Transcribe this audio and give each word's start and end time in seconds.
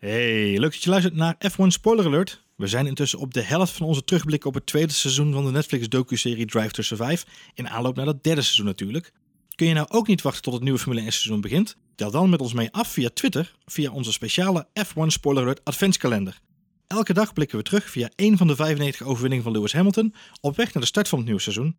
Hey, 0.00 0.58
leuk 0.58 0.72
dat 0.72 0.82
je 0.82 0.90
luistert 0.90 1.14
naar 1.14 1.36
F1 1.50 1.66
Spoiler 1.66 2.06
Alert. 2.06 2.42
We 2.56 2.66
zijn 2.66 2.86
intussen 2.86 3.18
op 3.18 3.34
de 3.34 3.42
helft 3.42 3.72
van 3.72 3.86
onze 3.86 4.04
terugblik 4.04 4.44
op 4.44 4.54
het 4.54 4.66
tweede 4.66 4.92
seizoen 4.92 5.32
van 5.32 5.44
de 5.44 5.50
Netflix 5.50 5.88
docu-serie 5.88 6.46
Drive 6.46 6.70
to 6.70 6.82
Survive. 6.82 7.26
In 7.54 7.68
aanloop 7.68 7.96
naar 7.96 8.04
dat 8.04 8.24
derde 8.24 8.42
seizoen 8.42 8.64
natuurlijk. 8.64 9.12
Kun 9.54 9.66
je 9.66 9.74
nou 9.74 9.86
ook 9.90 10.06
niet 10.06 10.22
wachten 10.22 10.42
tot 10.42 10.52
het 10.52 10.62
nieuwe 10.62 10.78
Formule 10.78 11.02
1 11.02 11.12
seizoen 11.12 11.40
begint? 11.40 11.76
Tel 11.94 12.10
dan 12.10 12.30
met 12.30 12.40
ons 12.40 12.52
mee 12.52 12.72
af 12.72 12.88
via 12.88 13.10
Twitter, 13.14 13.54
via 13.66 13.90
onze 13.90 14.12
speciale 14.12 14.66
F1 14.86 15.06
Spoiler 15.06 15.42
Alert 15.42 15.64
adventskalender. 15.64 16.40
Elke 16.86 17.12
dag 17.12 17.32
blikken 17.32 17.58
we 17.58 17.64
terug 17.64 17.90
via 17.90 18.10
één 18.14 18.36
van 18.36 18.46
de 18.46 18.56
95 18.56 19.06
overwinningen 19.06 19.44
van 19.44 19.52
Lewis 19.52 19.72
Hamilton 19.72 20.14
op 20.40 20.56
weg 20.56 20.72
naar 20.72 20.82
de 20.82 20.88
start 20.88 21.08
van 21.08 21.18
het 21.18 21.26
nieuwe 21.26 21.42
seizoen. 21.42 21.76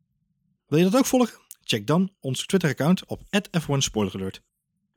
Wil 0.67 0.77
je 0.77 0.83
dat 0.83 0.95
ook 0.95 1.05
volgen? 1.05 1.39
Check 1.63 1.87
dan 1.87 2.11
ons 2.19 2.45
Twitter-account 2.45 3.05
op 3.05 3.21
F1 3.21 3.77
Spoiler 3.77 4.13
Alert. 4.15 4.41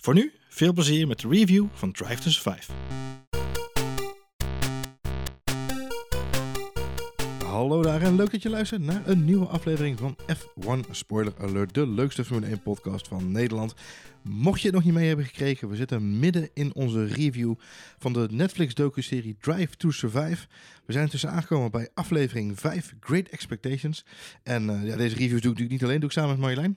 Voor 0.05 0.15
nu, 0.15 0.33
veel 0.49 0.73
plezier 0.73 1.07
met 1.07 1.21
de 1.21 1.29
review 1.29 1.67
van 1.73 1.93
Drive 1.93 2.23
to 2.23 2.31
Survive. 2.31 2.73
Hallo 7.45 7.83
daar 7.83 8.03
en 8.03 8.17
leuk 8.17 8.31
dat 8.31 8.43
je 8.43 8.51
luistert 8.51 8.83
naar 8.83 9.09
een 9.09 9.25
nieuwe 9.25 9.47
aflevering 9.47 9.99
van 9.99 10.17
F1 10.37 10.91
Spoiler 10.91 11.33
Alert, 11.39 11.75
de 11.75 11.89
leukste 11.89 12.25
Formule 12.25 12.47
1 12.47 12.63
podcast 12.63 13.09
van 13.09 13.33
Nederland. 13.33 13.75
Mocht 14.23 14.61
je 14.61 14.67
het 14.67 14.75
nog 14.75 14.85
niet 14.85 14.95
mee 14.95 15.07
hebben 15.07 15.25
gekregen, 15.25 15.69
we 15.69 15.77
zitten 15.77 16.19
midden 16.19 16.51
in 16.55 16.75
onze 16.75 17.07
review 17.07 17.55
van 17.99 18.13
de 18.13 18.29
Netflix 18.31 18.75
docu-serie 18.75 19.37
Drive 19.41 19.77
to 19.77 19.91
Survive. 19.91 20.47
We 20.85 20.93
zijn 20.93 21.09
tussen 21.09 21.31
aangekomen 21.31 21.71
bij 21.71 21.89
aflevering 21.95 22.61
5, 22.61 22.95
Great 23.01 23.29
Expectations. 23.29 24.05
En 24.43 24.63
uh, 24.63 24.87
ja, 24.87 24.97
deze 24.97 25.17
review 25.17 25.29
doe 25.29 25.37
ik 25.39 25.43
natuurlijk 25.43 25.71
niet 25.71 25.85
alleen, 25.85 26.01
doe 26.01 26.09
ik 26.09 26.15
samen 26.15 26.31
met 26.31 26.41
Marjolein. 26.41 26.77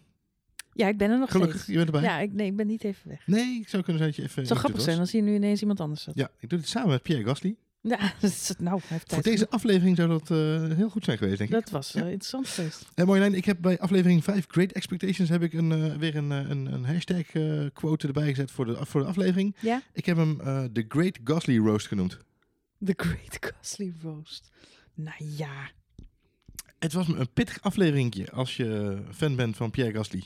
Ja, 0.77 0.88
ik 0.88 0.98
ben 0.98 1.09
er 1.12 1.20
nog 1.20 1.31
Gelukkig, 1.31 1.55
steeds. 1.62 1.67
je 1.80 1.86
bent 1.86 1.88
erbij. 1.95 2.02
Ja, 2.09 2.20
ik, 2.20 2.34
nee, 2.34 2.48
ik 2.48 2.55
ben 2.55 2.67
niet 2.67 2.84
even 2.84 3.09
weg. 3.09 3.27
Nee, 3.27 3.59
ik 3.59 3.70
zou 3.70 3.84
kunnen 3.84 4.04
zeggen 4.04 4.05
dat 4.05 4.16
je 4.16 4.22
even... 4.22 4.38
Het 4.40 4.48
zou 4.48 4.59
grappig 4.59 4.81
zijn 4.81 5.00
als 5.00 5.12
hier 5.12 5.22
nu 5.22 5.34
ineens 5.36 5.62
iemand 5.62 5.80
anders 5.80 6.02
zat. 6.03 6.16
Ja, 6.16 6.30
ik 6.40 6.50
doe 6.50 6.59
dit 6.59 6.67
samen 6.67 6.90
met 6.90 7.02
Pierre 7.02 7.23
Gasly. 7.26 7.55
Ja, 7.81 7.98
dat 8.22 8.30
is- 8.31 8.53
nou, 8.58 8.80
hij 8.80 8.88
heeft 8.98 9.13
Voor 9.13 9.23
deze 9.23 9.50
aflevering 9.50 9.95
zou 9.98 10.09
dat 10.09 10.31
eh, 10.31 10.75
heel 10.75 10.89
goed 10.89 11.03
zijn 11.03 11.17
geweest, 11.17 11.38
denk 11.38 11.50
ik. 11.50 11.55
Dat 11.55 11.70
was 11.70 11.94
eh, 11.95 12.02
interessant 12.02 12.48
geweest. 12.48 12.86
En 12.95 13.05
Marjolein, 13.05 13.33
ik 13.33 13.45
heb 13.45 13.58
bij 13.61 13.80
aflevering 13.80 14.23
5 14.23 14.45
Great 14.48 14.72
Expectations 14.72 15.30
heb 15.30 15.42
ik 15.42 15.53
een, 15.53 15.72
eh, 15.72 15.95
weer 15.95 16.16
een, 16.16 16.31
eh, 16.31 16.50
een, 16.50 16.73
een 16.73 16.86
hashtag 16.86 17.33
eh, 17.33 17.66
quote 17.73 18.08
erbij 18.08 18.28
gezet 18.30 18.52
voor 18.52 18.66
de, 18.66 18.78
voor 18.86 19.02
de 19.02 19.08
aflevering. 19.08 19.55
Ja? 19.59 19.81
Ik 19.94 20.05
heb 20.05 20.17
hem 20.17 20.39
eh 20.42 20.64
The 20.64 20.86
Great 20.88 21.20
Gasly 21.23 21.58
Roast 21.58 21.88
genoemd. 21.88 22.17
The 22.86 22.94
Great 22.98 23.38
Ghastly 23.45 23.94
Roast. 24.02 24.50
Nou 24.94 25.25
ja. 25.38 25.70
Het 26.80 26.94
was 26.94 27.08
een 27.08 27.30
pittig 27.33 27.61
afleveringje 27.61 28.31
als 28.31 28.58
je 28.58 28.98
fan 29.14 29.36
bent 29.36 29.55
van 29.55 29.72
Pierre 29.72 29.94
Gasly. 29.94 30.23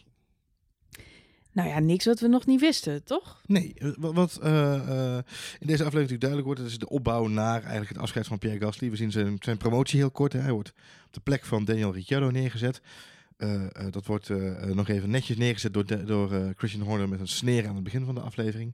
Nou 1.53 1.69
ja, 1.69 1.79
niks 1.79 2.05
wat 2.05 2.19
we 2.19 2.27
nog 2.27 2.45
niet 2.45 2.59
wisten, 2.59 3.03
toch? 3.03 3.41
Nee, 3.45 3.73
wat, 3.97 4.39
eh, 4.43 4.73
eh, 4.73 5.15
in 5.59 5.67
deze 5.67 5.83
aflevering 5.83 5.91
natuurlijk 5.91 6.19
duidelijk 6.19 6.45
wordt, 6.45 6.61
dat 6.61 6.69
is 6.69 6.77
de 6.77 6.89
opbouw 6.89 7.27
naar 7.27 7.59
eigenlijk 7.61 7.89
het 7.89 7.97
afscheid 7.97 8.27
van 8.27 8.37
Pierre 8.37 8.59
Gasly. 8.65 8.89
We 8.89 8.95
zien 8.95 9.11
zijn, 9.11 9.35
zijn 9.39 9.57
promotie 9.57 9.99
heel 9.99 10.11
kort. 10.11 10.33
Hè. 10.33 10.39
Hij 10.39 10.51
wordt 10.51 10.69
op 11.05 11.13
de 11.13 11.19
plek 11.19 11.45
van 11.45 11.65
Daniel 11.65 11.93
Ricciardo 11.93 12.29
neergezet. 12.29 12.81
Eh, 13.37 13.61
dat 13.89 14.05
wordt 14.05 14.29
nog 14.73 14.87
even 14.87 15.09
netjes 15.09 15.37
neergezet 15.37 15.73
door, 15.73 15.85
de- 15.85 16.03
door 16.03 16.53
Christian 16.57 16.87
Horner 16.87 17.09
met 17.09 17.19
een 17.19 17.27
sneer 17.27 17.67
aan 17.67 17.75
het 17.75 17.83
begin 17.83 18.05
van 18.05 18.15
de 18.15 18.21
aflevering. 18.21 18.73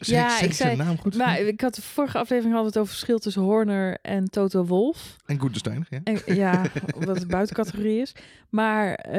Ja, 0.00 0.38
zeg 0.38 0.48
ik 0.48 0.52
zei- 0.54 0.76
naam 0.76 0.98
goed? 0.98 1.16
Maar 1.16 1.40
ik 1.40 1.60
had 1.60 1.74
de 1.74 1.82
vorige 1.82 2.18
aflevering 2.18 2.54
we 2.54 2.58
het 2.60 2.68
over 2.68 2.80
het 2.80 2.90
verschil 2.90 3.18
tussen 3.18 3.42
Horner 3.42 3.98
en 4.02 4.24
Toto 4.30 4.64
Wolf. 4.64 5.16
En 5.26 5.38
Goedenstein, 5.38 5.86
ja. 5.90 6.00
En, 6.04 6.34
ja, 6.34 6.62
wat 7.06 7.18
de 7.18 7.26
buitencategorie 7.26 8.00
is. 8.00 8.12
Maar 8.48 9.10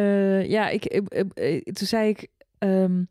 ja, 0.47 0.69
ik- 0.69 0.85
ik- 0.85 1.73
toen 1.73 1.87
zei 1.87 2.09
ik... 2.09 2.27
ehm, 2.61 3.03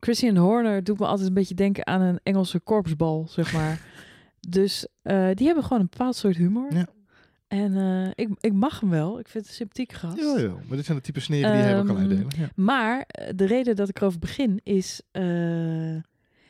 Christian 0.00 0.36
Horner 0.36 0.84
doet 0.84 0.98
me 0.98 1.06
altijd 1.06 1.28
een 1.28 1.34
beetje 1.34 1.54
denken 1.54 1.86
aan 1.86 2.00
een 2.00 2.20
Engelse 2.22 2.60
korpsbal, 2.60 3.26
zeg 3.28 3.52
maar. 3.52 3.80
dus 4.48 4.86
eh, 5.02 5.28
die 5.34 5.46
hebben 5.46 5.64
gewoon 5.64 5.80
een 5.80 5.88
bepaald 5.90 6.16
soort 6.16 6.36
humor. 6.36 6.72
Ja. 6.74 6.86
En 7.48 7.76
eh, 7.76 8.10
ik, 8.24 8.28
ik 8.40 8.52
mag 8.52 8.80
hem 8.80 8.90
wel. 8.90 9.18
Ik 9.18 9.28
vind 9.28 9.44
het 9.44 9.52
een 9.52 9.58
sympathiek 9.58 9.92
gast. 9.92 10.16
Ja, 10.18 10.38
ja, 10.38 10.54
maar 10.68 10.76
dit 10.76 10.84
zijn 10.84 10.96
de 10.96 11.02
type 11.04 11.20
sneren 11.20 11.52
die 11.52 11.60
hij 11.62 11.72
wel 11.74 11.84
kan 11.84 11.96
Ehm, 11.96 12.00
uitdelen. 12.00 12.32
Ja. 12.38 12.48
Maar 12.54 13.04
eh, 13.06 13.28
de 13.34 13.46
reden 13.46 13.76
dat 13.76 13.88
ik 13.88 13.96
erover 14.00 14.18
begin 14.18 14.60
is... 14.62 15.00
eh, 15.12 15.22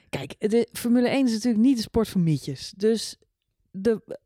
kijk, 0.09 0.35
de 0.39 0.69
Formule 0.73 1.09
1 1.09 1.27
is 1.27 1.33
natuurlijk 1.33 1.65
niet 1.65 1.77
de 1.77 1.83
sport 1.83 2.09
van 2.09 2.23
mietjes. 2.23 2.73
Dus 2.77 3.19
de, 3.71 4.17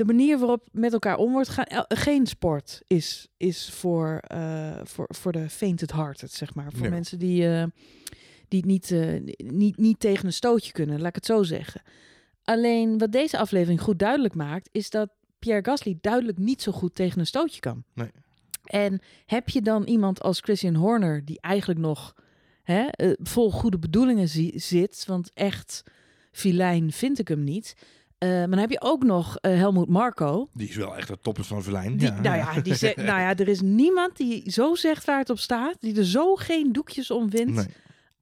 de 0.00 0.06
manier 0.06 0.38
waarop 0.38 0.68
met 0.72 0.92
elkaar 0.92 1.16
om 1.16 1.32
wordt 1.32 1.48
gaan... 1.48 1.84
Geen 1.88 2.26
sport 2.26 2.82
is, 2.86 3.28
is 3.36 3.70
voor, 3.70 4.18
eh, 4.26 4.80
voor, 4.82 5.06
voor 5.08 5.32
de 5.32 5.50
fainted-hearted, 5.50 6.32
zeg 6.32 6.54
maar. 6.54 6.72
Voor 6.72 6.88
mensen 6.90 7.18
die, 7.18 7.48
eh, 7.48 7.64
die 8.48 8.60
het 8.60 8.68
niet, 8.68 8.90
eh, 8.90 9.34
niet, 9.36 9.76
niet 9.76 10.00
tegen 10.00 10.26
een 10.26 10.32
stootje 10.32 10.72
kunnen, 10.72 10.98
laat 10.98 11.08
ik 11.08 11.14
het 11.14 11.26
zo 11.26 11.42
zeggen. 11.42 11.82
Alleen 12.44 12.98
wat 12.98 13.12
deze 13.12 13.38
aflevering 13.38 13.80
goed 13.80 13.98
duidelijk 13.98 14.34
maakt... 14.34 14.68
is 14.72 14.90
dat 14.90 15.10
Pierre 15.38 15.64
Gasly 15.64 15.98
duidelijk 16.00 16.38
niet 16.38 16.62
zo 16.62 16.72
goed 16.72 16.94
tegen 16.94 17.20
een 17.20 17.26
stootje 17.26 17.60
kan. 17.60 17.84
Nee. 17.94 18.10
En 18.64 19.00
heb 19.26 19.48
je 19.48 19.62
dan 19.62 19.84
iemand 19.84 20.22
als 20.22 20.40
Christian 20.40 20.74
Horner, 20.74 21.24
die 21.24 21.40
eigenlijk 21.40 21.80
nog 21.80 22.14
hè, 22.62 22.86
vol 23.22 23.50
goede 23.50 23.78
bedoelingen 23.78 24.28
zi- 24.28 24.58
zit, 24.58 25.04
want 25.06 25.30
echt 25.34 25.82
filijn 26.32 26.92
vind 26.92 27.18
ik 27.18 27.28
hem 27.28 27.44
niet. 27.44 27.74
Eh, 28.20 28.28
maar 28.28 28.48
dan 28.48 28.58
heb 28.58 28.70
je 28.70 28.80
ook 28.80 29.04
nog 29.04 29.36
eh, 29.36 29.52
Helmoet 29.56 29.88
Marco. 29.88 30.48
Die 30.54 30.68
is 30.68 30.76
wel 30.76 30.96
echt 30.96 31.08
de 31.08 31.18
topper 31.22 31.44
van 31.44 31.62
Verlijn. 31.62 31.96
Die, 31.96 32.06
ja, 32.08 32.20
nou, 32.20 32.36
ja, 32.36 32.60
die 32.60 32.74
zegt, 32.74 32.96
nou 33.10 33.20
ja, 33.20 33.34
er 33.36 33.48
is 33.48 33.60
niemand 33.60 34.16
die 34.16 34.50
zo 34.50 34.74
zegt 34.74 35.04
waar 35.04 35.18
het 35.18 35.30
op 35.30 35.38
staat, 35.38 35.76
die 35.80 35.96
er 35.98 36.04
zo 36.06 36.34
geen 36.34 36.72
doekjes 36.72 37.10
om 37.10 37.30
wint 37.30 37.54
Nee. 37.54 37.66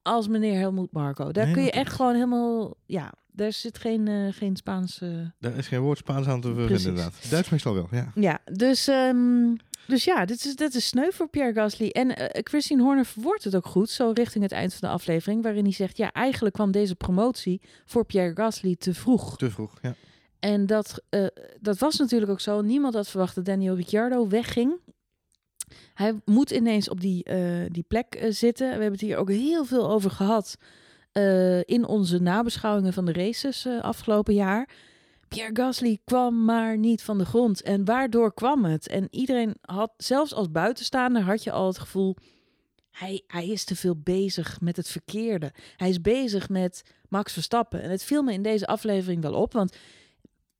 als 0.02 0.28
meneer 0.28 0.58
Helmoet 0.58 0.92
Marco. 0.92 1.32
Daar 1.32 1.44
Nee, 1.44 1.54
kun 1.54 1.62
je 1.62 1.70
echt 1.70 1.92
gewoon 1.92 2.14
helemaal, 2.14 2.76
ja, 2.86 3.12
daar 3.32 3.52
zit 3.52 3.78
geen, 3.78 4.08
eh, 4.08 4.32
geen 4.32 4.56
Spaanse... 4.56 5.32
Daar 5.38 5.56
is 5.56 5.66
geen 5.68 5.80
woord 5.80 5.98
Spaans 5.98 6.26
aan 6.26 6.40
te 6.40 6.50
Precies. 6.50 6.84
inderdaad. 6.86 7.30
Duits 7.30 7.48
meestal 7.48 7.74
wel, 7.74 7.88
ja. 7.90 8.12
Ja, 8.14 8.38
dus, 8.52 8.88
ehm, 8.88 9.54
dus 9.86 10.04
ja, 10.04 10.24
dit 10.24 10.44
is, 10.44 10.56
dit 10.56 10.74
is 10.74 10.86
sneu 10.86 11.10
voor 11.10 11.28
Pierre 11.28 11.52
Gasly. 11.52 11.88
En 11.88 12.16
eh 12.16 12.40
Christine 12.42 12.82
Horner 12.82 13.06
verwoordt 13.06 13.44
het 13.44 13.56
ook 13.56 13.66
goed, 13.66 13.90
zo 13.90 14.10
richting 14.14 14.44
het 14.44 14.52
eind 14.52 14.74
van 14.74 14.88
de 14.88 14.94
aflevering, 14.94 15.42
waarin 15.42 15.64
hij 15.64 15.72
zegt, 15.72 15.96
ja, 15.96 16.12
eigenlijk 16.12 16.54
kwam 16.54 16.70
deze 16.70 16.94
promotie 16.94 17.60
voor 17.84 18.04
Pierre 18.04 18.34
Gasly 18.34 18.76
te 18.76 18.94
vroeg. 18.94 19.36
Te 19.36 19.50
vroeg, 19.50 19.78
ja. 19.82 19.94
En 20.38 20.66
dat, 20.66 21.02
eh, 21.08 21.26
dat 21.60 21.78
was 21.78 21.98
natuurlijk 21.98 22.30
ook 22.30 22.40
zo. 22.40 22.60
Niemand 22.60 22.94
had 22.94 23.08
verwacht 23.08 23.34
dat 23.34 23.44
Daniel 23.44 23.76
Ricciardo 23.76 24.28
wegging. 24.28 24.80
Hij 25.94 26.14
moet 26.24 26.50
ineens 26.50 26.88
op 26.88 27.00
die, 27.00 27.24
eh, 27.24 27.66
die 27.68 27.84
plek 27.88 28.26
zitten. 28.28 28.66
We 28.66 28.72
hebben 28.72 28.92
het 28.92 29.00
hier 29.00 29.16
ook 29.16 29.30
heel 29.30 29.64
veel 29.64 29.90
over 29.90 30.10
gehad 30.10 30.56
eh, 31.12 31.62
in 31.62 31.86
onze 31.86 32.18
nabeschouwingen 32.18 32.92
van 32.92 33.04
de 33.04 33.12
races 33.12 33.66
afgelopen 33.80 34.34
jaar. 34.34 34.68
Pierre 35.28 35.56
Gasly 35.56 35.98
kwam 36.04 36.44
maar 36.44 36.78
niet 36.78 37.02
van 37.02 37.18
de 37.18 37.24
grond. 37.24 37.62
En 37.62 37.84
waardoor 37.84 38.34
kwam 38.34 38.64
het? 38.64 38.88
En 38.88 39.08
iedereen 39.10 39.54
had, 39.60 39.92
zelfs 39.96 40.34
als 40.34 40.50
buitenstaander, 40.50 41.22
had 41.22 41.42
je 41.42 41.52
al 41.52 41.66
het 41.66 41.78
gevoel... 41.78 42.16
Hij, 42.90 43.22
hij 43.26 43.48
is 43.48 43.64
te 43.64 43.76
veel 43.76 43.96
bezig 43.96 44.60
met 44.60 44.76
het 44.76 44.88
verkeerde. 44.88 45.52
Hij 45.76 45.88
is 45.88 46.00
bezig 46.00 46.48
met 46.48 46.82
Max 47.08 47.32
Verstappen. 47.32 47.82
En 47.82 47.90
het 47.90 48.02
viel 48.02 48.22
me 48.22 48.32
in 48.32 48.42
deze 48.42 48.66
aflevering 48.66 49.22
wel 49.22 49.34
op, 49.34 49.52
want 49.52 49.76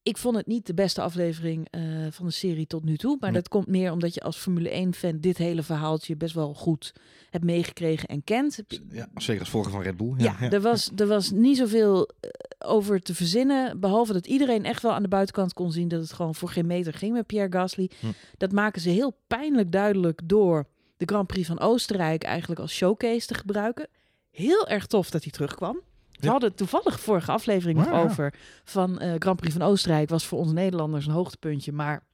ik 0.08 0.16
vond 0.16 0.36
het 0.36 0.46
niet 0.46 0.66
de 0.66 0.74
beste 0.74 1.00
aflevering 1.00 1.66
eh, 1.70 1.80
van 2.10 2.26
de 2.26 2.32
serie 2.32 2.66
tot 2.66 2.84
nu 2.84 2.96
toe. 2.96 3.16
Maar 3.20 3.30
Nee. 3.30 3.40
dat 3.40 3.48
komt 3.50 3.66
meer 3.66 3.92
omdat 3.92 4.14
je 4.14 4.20
als 4.20 4.36
Formule 4.36 4.86
1-fan 4.86 5.20
dit 5.20 5.36
hele 5.38 5.62
verhaaltje 5.62 6.16
best 6.16 6.34
wel 6.34 6.54
goed 6.54 6.92
hebt 7.30 7.44
meegekregen 7.44 8.08
en 8.08 8.24
kent. 8.24 8.58
ja. 8.90 9.08
Zeker 9.14 9.40
als 9.40 9.50
volger 9.50 9.70
van 9.70 9.82
Red 9.82 9.96
Bull. 9.96 10.14
Ja, 10.16 10.40
Er, 10.40 10.60
was, 10.60 10.90
er 10.96 11.06
was 11.06 11.30
niet 11.30 11.56
zoveel 11.56 12.08
eh, 12.20 12.30
over 12.58 13.00
te 13.00 13.14
verzinnen. 13.14 13.80
Behalve 13.80 14.12
dat 14.12 14.26
iedereen 14.26 14.64
echt 14.64 14.82
wel 14.82 14.92
aan 14.92 15.02
de 15.02 15.08
buitenkant 15.08 15.52
kon 15.52 15.72
zien 15.72 15.88
dat 15.88 16.00
het 16.00 16.12
gewoon 16.12 16.34
voor 16.34 16.48
geen 16.48 16.66
meter 16.66 16.92
ging 16.94 17.12
met 17.12 17.26
Pierre 17.26 17.52
Gasly. 17.52 17.90
Hm. 18.00 18.06
Dat 18.36 18.52
maken 18.52 18.80
ze 18.80 18.88
heel 18.90 19.16
pijnlijk 19.26 19.72
duidelijk 19.72 20.20
door 20.24 20.66
de 20.96 21.04
Grand 21.06 21.26
Prix 21.26 21.46
van 21.46 21.60
Oostenrijk 21.60 22.22
eigenlijk 22.22 22.60
als 22.60 22.72
showcase 22.72 23.26
te 23.26 23.34
gebruiken. 23.34 23.88
Heel 24.30 24.68
erg 24.68 24.86
tof 24.86 25.10
dat 25.10 25.22
hij 25.22 25.32
terugkwam. 25.32 25.80
We 26.18 26.26
Ja. 26.26 26.30
hadden 26.30 26.54
toevallig 26.54 27.00
vorige 27.00 27.32
aflevering 27.32 27.78
nog 27.78 27.86
Ja, 27.88 27.98
ja. 27.98 28.02
over 28.04 28.34
van 28.64 28.98
eh 28.98 29.14
Grand 29.18 29.36
Prix 29.36 29.54
van 29.56 29.66
Oostenrijk. 29.66 30.08
Was 30.08 30.26
voor 30.26 30.38
ons 30.38 30.52
Nederlanders 30.52 31.06
een 31.06 31.12
hoogtepuntje, 31.12 31.72
maar 31.72 32.06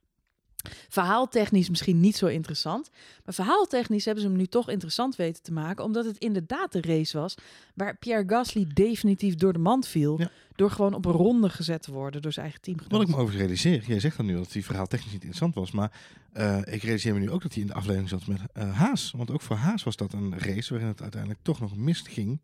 verhaaltechnisch 0.89 1.69
misschien 1.69 2.01
niet 2.01 2.17
zo 2.17 2.27
interessant. 2.27 2.91
Maar 3.25 3.35
verhaaltechnisch 3.35 4.05
hebben 4.05 4.23
ze 4.23 4.29
hem 4.29 4.39
nu 4.39 4.47
toch 4.47 4.69
interessant 4.71 5.17
weten 5.17 5.43
te 5.43 5.53
maken, 5.53 5.85
omdat 5.85 6.05
het 6.05 6.19
inderdaad 6.19 6.73
de 6.73 6.81
race 6.81 7.19
was 7.19 7.35
waar 7.75 7.97
Pierre 7.97 8.25
Gasly 8.27 8.67
definitief 8.75 9.35
door 9.35 9.53
de 9.53 9.59
mand 9.59 9.87
viel. 9.87 10.19
Ja. 10.21 10.31
Door 10.57 10.71
gewoon 10.71 10.95
op 10.95 11.05
een 11.05 11.13
ronde 11.13 11.49
gezet 11.49 11.83
te 11.83 11.93
worden 11.93 12.23
door 12.23 12.33
zijn 12.33 12.45
eigen 12.45 12.63
teamgenoot. 12.63 12.93
Wat 12.93 13.01
ik 13.01 13.09
me 13.09 13.15
overigens 13.15 13.43
realiseer, 13.43 13.85
jij 13.87 14.01
zegt 14.01 14.17
dan 14.17 14.27
nu 14.27 14.35
dat 14.35 14.53
die 14.53 14.65
verhaal 14.65 14.87
technisch 14.87 15.13
niet 15.13 15.23
interessant 15.23 15.55
was, 15.55 15.71
maar 15.71 15.93
eh, 16.33 16.59
ik 16.65 16.83
realiseer 16.83 17.15
me 17.15 17.21
nu 17.21 17.31
ook 17.31 17.43
dat 17.43 17.53
hij 17.53 17.63
in 17.63 17.69
de 17.69 17.75
aflevering 17.75 18.09
zat 18.09 18.27
met 18.27 18.41
eh, 18.53 18.79
Haas. 18.79 19.13
Want 19.17 19.31
ook 19.31 19.41
voor 19.41 19.57
Haas 19.57 19.83
was 19.83 19.97
dat 19.97 20.13
een 20.13 20.39
race 20.39 20.71
waarin 20.71 20.89
het 20.89 21.03
uiteindelijk 21.03 21.41
toch 21.43 21.61
nog 21.61 21.77
misging. 21.77 22.41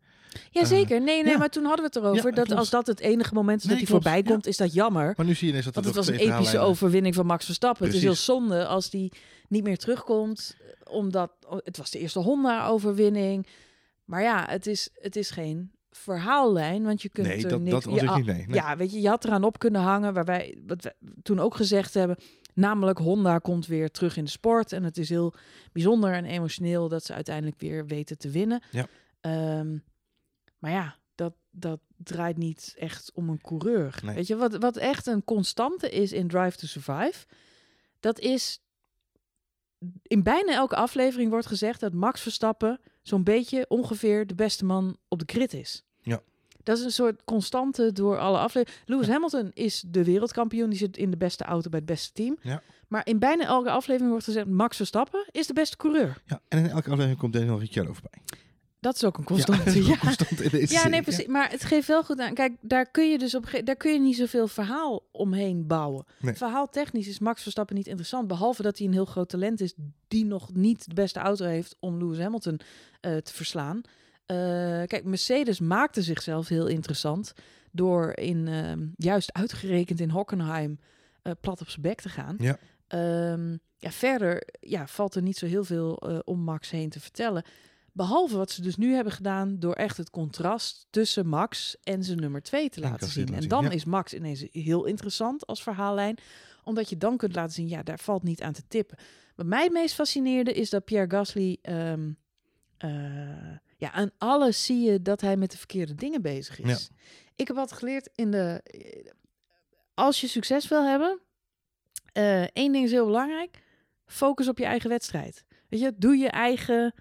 Jazeker, 0.49 1.01
nee, 1.01 1.23
nee, 1.23 1.31
ja. 1.31 1.37
maar 1.37 1.49
toen 1.49 1.65
hadden 1.65 1.81
we 1.81 1.87
het 1.93 1.95
erover 1.95 2.29
Ja, 2.29 2.35
dat 2.35 2.45
klopt. 2.45 2.59
als 2.59 2.69
dat 2.69 2.87
het 2.87 2.99
enige 2.99 3.33
moment 3.33 3.59
is 3.59 3.65
Nee, 3.65 3.77
dat 3.77 3.87
hij 3.87 3.89
klopt, 3.89 4.03
voorbij 4.03 4.21
ja. 4.23 4.29
komt, 4.29 4.47
is 4.47 4.57
dat 4.57 4.73
jammer. 4.73 5.13
Maar 5.17 5.25
nu 5.25 5.33
zie 5.33 5.43
je 5.43 5.49
ineens 5.49 5.65
dat 5.65 5.73
Want 5.73 5.85
het 5.85 5.95
was 5.95 6.07
een 6.07 6.33
epische 6.33 6.59
overwinning 6.59 7.15
van 7.15 7.25
Max 7.25 7.45
Verstappen. 7.45 7.85
Het 7.85 7.95
is 7.95 8.01
heel 8.01 8.15
zonde 8.15 8.65
als 8.65 8.89
die 8.89 9.11
niet 9.47 9.63
meer 9.63 9.77
terugkomt, 9.77 10.55
omdat 10.83 11.31
oh, 11.47 11.57
het 11.63 11.77
was 11.77 11.91
de 11.91 11.99
eerste 11.99 12.19
Honda-overwinning. 12.19 13.47
Maar 14.05 14.21
ja, 14.21 14.45
het 14.49 14.67
is, 14.67 14.89
het 14.93 15.15
is 15.15 15.29
geen 15.29 15.71
verhaallijn, 15.91 16.83
want 16.83 17.01
je 17.01 17.09
kunt 17.09 17.27
Nee, 17.27 17.43
er 17.43 17.49
dat, 17.49 17.59
niks... 17.59 17.71
dat 17.71 17.83
was 17.83 17.99
je, 17.99 18.05
ik 18.05 18.15
niet. 18.15 18.25
Nee, 18.25 18.45
nee. 18.47 18.55
Ja, 18.55 18.77
weet 18.77 18.91
je, 18.91 19.01
je 19.01 19.07
had 19.07 19.25
eraan 19.25 19.43
op 19.43 19.59
kunnen 19.59 19.81
hangen 19.81 20.13
waar 20.13 20.25
wij, 20.25 20.57
wat 20.67 20.83
wij 20.83 20.93
toen 21.23 21.39
ook 21.39 21.55
gezegd 21.55 21.93
hebben. 21.93 22.17
Namelijk, 22.53 22.97
Honda 22.97 23.37
komt 23.37 23.67
weer 23.67 23.91
terug 23.91 24.17
in 24.17 24.23
de 24.23 24.29
sport. 24.29 24.71
En 24.71 24.83
het 24.83 24.97
is 24.97 25.09
heel 25.09 25.33
bijzonder 25.71 26.13
en 26.13 26.25
emotioneel 26.25 26.87
dat 26.87 27.03
ze 27.03 27.13
uiteindelijk 27.13 27.59
weer 27.59 27.85
weten 27.85 28.17
te 28.17 28.29
winnen. 28.29 28.61
Ja. 28.71 28.87
Ehm, 29.21 29.77
maar 30.57 30.71
ja, 30.71 30.97
dat, 31.15 31.33
dat 31.51 31.79
draait 31.97 32.37
niet 32.37 32.75
echt 32.77 33.11
om 33.13 33.29
een 33.29 33.41
coureur. 33.41 33.99
Nee. 34.03 34.15
Weet 34.15 34.27
je, 34.27 34.35
wat, 34.35 34.55
wat 34.57 34.77
echt 34.77 35.07
een 35.07 35.23
constante 35.23 35.89
is 35.89 36.11
in 36.11 36.27
Drive 36.27 36.57
to 36.57 36.67
Survive, 36.67 37.25
dat 37.99 38.19
is 38.19 38.61
in 40.03 40.23
bijna 40.23 40.53
elke 40.53 40.75
aflevering 40.75 41.29
wordt 41.29 41.47
gezegd 41.47 41.79
dat 41.79 41.93
Max 41.93 42.21
Verstappen 42.21 42.79
zo'n 43.01 43.23
beetje 43.23 43.65
ongeveer 43.67 44.27
de 44.27 44.35
beste 44.35 44.65
man 44.65 44.97
op 45.07 45.19
de 45.19 45.33
grid 45.33 45.53
is. 45.53 45.83
Ja. 46.01 46.21
Dat 46.63 46.77
is 46.77 46.83
een 46.83 46.91
soort 46.91 47.23
constante 47.23 47.91
door 47.91 48.17
alle 48.19 48.37
afleveringen. 48.37 48.83
Lewis 48.85 49.07
Hamilton 49.07 49.51
is 49.53 49.83
de 49.87 50.03
wereldkampioen. 50.03 50.69
Die 50.69 50.77
zit 50.77 50.97
in 50.97 51.11
de 51.11 51.17
beste 51.17 51.43
auto 51.43 51.69
bij 51.69 51.79
het 51.79 51.87
beste 51.87 52.13
team. 52.13 52.37
Ja. 52.41 52.61
Maar 52.87 53.07
in 53.07 53.19
bijna 53.19 53.45
elke 53.45 53.69
aflevering 53.69 54.09
wordt 54.09 54.25
gezegd... 54.25 54.47
Max 54.47 54.77
Verstappen 54.77 55.27
is 55.31 55.47
de 55.47 55.53
beste 55.53 55.77
coureur. 55.77 56.21
Ja, 56.25 56.41
en 56.47 56.57
in 56.57 56.69
elke 56.69 56.89
aflevering 56.89 57.17
komt 57.17 57.33
Daniel 57.33 57.59
Ricciardo 57.59 57.93
voorbij. 57.93 58.21
Dat 58.81 58.95
is 58.95 59.03
ook 59.03 59.17
een 59.17 59.23
constante. 59.23 59.83
Ja, 59.83 59.97
in 60.29 60.49
deze 60.49 60.89
nee, 60.89 61.01
precies. 61.01 61.25
Maar 61.25 61.49
het 61.49 61.63
geeft 61.63 61.87
wel 61.87 62.03
goed 62.03 62.19
aan. 62.19 62.33
Kijk, 62.33 62.55
daar 62.61 62.91
kun 62.91 63.09
je 63.09 63.17
dus 63.17 63.35
op 63.35 63.61
daar 63.63 63.75
kun 63.75 63.93
je 63.93 63.99
niet 63.99 64.15
zoveel 64.15 64.47
verhaal 64.47 65.07
omheen 65.11 65.67
bouwen. 65.67 66.05
Nee. 66.19 66.33
Verhaaltechnisch 66.33 67.07
is 67.07 67.19
Max 67.19 67.41
Verstappen 67.41 67.75
niet 67.75 67.87
interessant. 67.87 68.27
Behalve 68.27 68.61
dat 68.61 68.77
hij 68.77 68.87
een 68.87 68.93
heel 68.93 69.05
groot 69.05 69.29
talent 69.29 69.61
is... 69.61 69.73
die 70.07 70.25
nog 70.25 70.53
niet 70.53 70.87
de 70.87 70.93
beste 70.93 71.19
auto 71.19 71.45
heeft 71.45 71.75
om 71.79 71.97
Lewis 71.97 72.19
Hamilton 72.19 72.59
eh, 73.01 73.17
te 73.17 73.33
verslaan. 73.33 73.81
Eh, 74.25 74.37
kijk, 74.85 75.03
Mercedes 75.03 75.59
maakte 75.59 76.01
zichzelf 76.01 76.47
heel 76.47 76.67
interessant... 76.67 77.33
door 77.71 78.11
in, 78.17 78.47
ehm, 78.47 78.85
juist 78.95 79.33
uitgerekend 79.33 79.99
in 79.99 80.09
Hockenheim... 80.09 80.79
eh, 81.21 81.31
plat 81.41 81.61
op 81.61 81.69
zijn 81.69 81.81
bek 81.81 82.01
te 82.01 82.09
gaan. 82.09 82.35
Ja. 82.39 82.57
Ehm, 82.87 83.57
ja, 83.77 83.91
verder 83.91 84.43
ja, 84.59 84.87
valt 84.87 85.15
er 85.15 85.21
niet 85.21 85.37
zo 85.37 85.45
heel 85.45 85.63
veel 85.63 85.93
om 86.25 86.39
Max 86.39 86.69
heen 86.69 86.89
te 86.89 86.99
vertellen. 86.99 87.43
Behalve 87.93 88.37
wat 88.37 88.51
ze 88.51 88.61
dus 88.61 88.75
nu 88.75 88.93
hebben 88.93 89.13
gedaan 89.13 89.59
door 89.59 89.73
echt 89.73 89.97
het 89.97 90.09
contrast 90.09 90.87
tussen 90.89 91.27
Max 91.27 91.77
en 91.83 92.03
zijn 92.03 92.19
nummer 92.19 92.41
2 92.41 92.69
te 92.69 92.81
En 92.81 92.89
laten 92.89 93.07
zien. 93.07 93.33
En 93.33 93.47
dan 93.47 93.63
ja. 93.63 93.69
is 93.69 93.85
Max 93.85 94.13
ineens 94.13 94.45
heel 94.51 94.85
interessant 94.85 95.47
als 95.47 95.63
verhaallijn. 95.63 96.17
Omdat 96.63 96.89
je 96.89 96.97
dan 96.97 97.17
kunt 97.17 97.35
laten 97.35 97.53
zien, 97.53 97.67
ja, 97.67 97.83
daar 97.83 97.99
valt 97.99 98.23
niet 98.23 98.41
aan 98.41 98.53
te 98.53 98.63
tippen. 98.67 98.97
Wat 99.35 99.45
mij 99.45 99.63
het 99.63 99.71
meest 99.71 99.95
fascineerde 99.95 100.53
is 100.53 100.69
dat 100.69 100.85
Pierre 100.85 101.09
Gasly... 101.09 101.57
ehm, 101.61 102.11
eh, 102.77 102.89
ja, 103.77 103.91
aan 103.91 104.11
alles 104.17 104.65
zie 104.65 104.81
je 104.81 105.01
dat 105.01 105.21
hij 105.21 105.37
met 105.37 105.51
de 105.51 105.57
verkeerde 105.57 105.95
dingen 105.95 106.21
bezig 106.21 106.59
is. 106.59 106.89
Ja. 106.89 106.95
Ik 107.35 107.47
heb 107.47 107.55
wat 107.55 107.71
geleerd 107.71 108.09
in 108.15 108.31
de... 108.31 108.63
Als 109.93 110.21
je 110.21 110.27
succes 110.27 110.67
wil 110.67 110.83
hebben, 110.83 111.19
eh 112.13 112.41
één 112.41 112.71
ding 112.71 112.85
is 112.85 112.91
heel 112.91 113.05
belangrijk. 113.05 113.63
Focus 114.05 114.47
op 114.47 114.57
je 114.57 114.65
eigen 114.65 114.89
wedstrijd. 114.89 115.45
Weet 115.69 115.79
je, 115.79 115.93
doe 115.97 116.17
je 116.17 116.29
eigen 116.29 116.93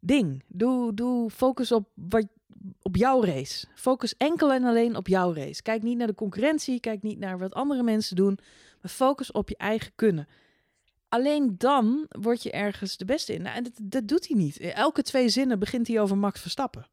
ding. 0.00 0.42
Doe, 0.46 0.94
doe 0.94 1.30
focus 1.30 1.72
op, 1.72 1.88
wat, 1.94 2.26
op 2.82 2.96
jouw 2.96 3.24
race. 3.24 3.66
Focus 3.74 4.14
enkel 4.16 4.52
en 4.52 4.64
alleen 4.64 4.96
op 4.96 5.08
jouw 5.08 5.34
race. 5.34 5.62
Kijk 5.62 5.82
niet 5.82 5.96
naar 5.98 6.06
de 6.06 6.14
concurrentie, 6.14 6.80
kijk 6.80 7.02
niet 7.02 7.18
naar 7.18 7.38
wat 7.38 7.54
andere 7.54 7.82
mensen 7.82 8.16
doen, 8.16 8.38
maar 8.82 8.90
focus 8.90 9.32
op 9.32 9.48
je 9.48 9.56
eigen 9.56 9.92
kunnen. 9.94 10.28
Alleen 11.08 11.54
dan 11.58 12.06
word 12.08 12.42
je 12.42 12.50
ergens 12.50 12.96
de 12.96 13.04
beste 13.04 13.32
in. 13.34 13.42
Nou, 13.42 13.56
en 13.56 13.62
dat, 13.62 13.72
dat 13.82 14.08
doet 14.08 14.28
hij 14.28 14.36
niet. 14.36 14.58
Elke 14.58 15.02
twee 15.02 15.28
zinnen 15.28 15.58
begint 15.58 15.88
hij 15.88 16.00
over 16.00 16.18
Max 16.18 16.40
Verstappen. 16.40 16.86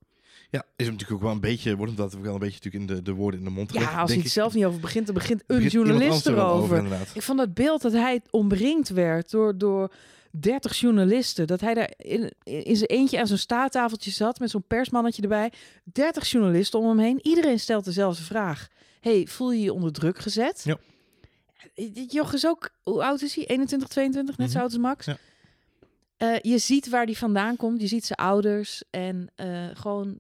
Ja, 0.50 0.60
is 0.76 0.86
hem 0.86 0.94
natuurlijk 0.94 1.12
ook 1.12 1.22
wel 1.26 1.32
een 1.32 1.40
beetje, 1.42 1.76
wordt 1.76 1.92
hem 1.92 2.02
dat 2.02 2.16
ook 2.16 2.24
wel 2.24 2.34
een 2.34 2.40
beetje 2.40 2.60
natuurlijk 2.64 2.90
in 2.92 2.96
de, 2.96 3.02
de 3.02 3.14
woorden 3.14 3.40
in 3.40 3.46
de 3.46 3.52
mond 3.52 3.72
gelegd, 3.72 3.92
Ja, 3.92 4.00
als 4.02 4.12
hij 4.12 4.20
het 4.20 4.32
zelf 4.32 4.54
niet 4.54 4.66
over 4.66 4.80
begint, 4.80 5.06
dan 5.06 5.16
begint 5.16 5.40
een 5.48 5.56
Begint 5.56 5.72
journalist 5.72 6.26
er 6.26 6.34
erover. 6.38 6.78
inderdaad. 6.78 7.12
Ik 7.14 7.22
vond 7.22 7.38
dat 7.38 7.54
beeld 7.54 7.82
dat 7.82 7.92
hij 7.92 8.22
omringd 8.30 8.90
werd 8.90 9.32
door, 9.32 9.58
door 9.58 9.92
30 10.40 10.78
journalisten. 10.80 11.48
Dat 11.48 11.62
hij 11.62 11.74
daar 11.74 11.92
in, 11.98 12.32
in 12.44 12.76
zijn 12.76 12.90
eentje 12.90 13.20
aan 13.20 13.28
zo'n 13.28 13.38
staattafeltje 13.38 14.12
zat 14.12 14.40
met 14.40 14.50
zo'n 14.50 14.64
persmannetje 14.68 15.22
erbij. 15.22 15.52
30 15.84 16.30
journalisten 16.30 16.80
om 16.80 16.88
hem 16.88 17.00
heen. 17.00 17.20
Iedereen 17.22 17.60
stelt 17.60 17.86
dezelfde 17.86 18.24
vraag. 18.24 18.68
hey, 19.02 19.26
voel 19.28 19.52
je 19.52 19.62
je 19.62 19.74
onder 19.74 19.92
druk 19.92 20.20
gezet? 20.20 20.62
Ja. 20.64 20.78
Dit 21.76 22.12
joch 22.12 22.34
is 22.34 22.46
ook, 22.48 22.70
hoe 22.84 23.04
oud 23.04 23.22
is 23.22 23.36
hij? 23.36 23.46
21, 23.46 23.88
22, 23.88 24.38
net 24.38 24.48
zo 24.48 24.54
Mhm. 24.54 24.62
oud 24.64 24.72
als 24.74 24.82
Max. 24.82 25.06
Ja. 25.06 25.18
Eh, 26.18 26.40
je 26.42 26.58
ziet 26.58 26.90
waar 26.90 27.06
die 27.06 27.18
vandaan 27.18 27.56
komt. 27.56 27.82
Je 27.82 27.88
ziet 27.88 28.06
zijn 28.06 28.20
ouders 28.20 28.84
en 28.90 29.32
eh, 29.36 29.66
gewoon 29.74 30.18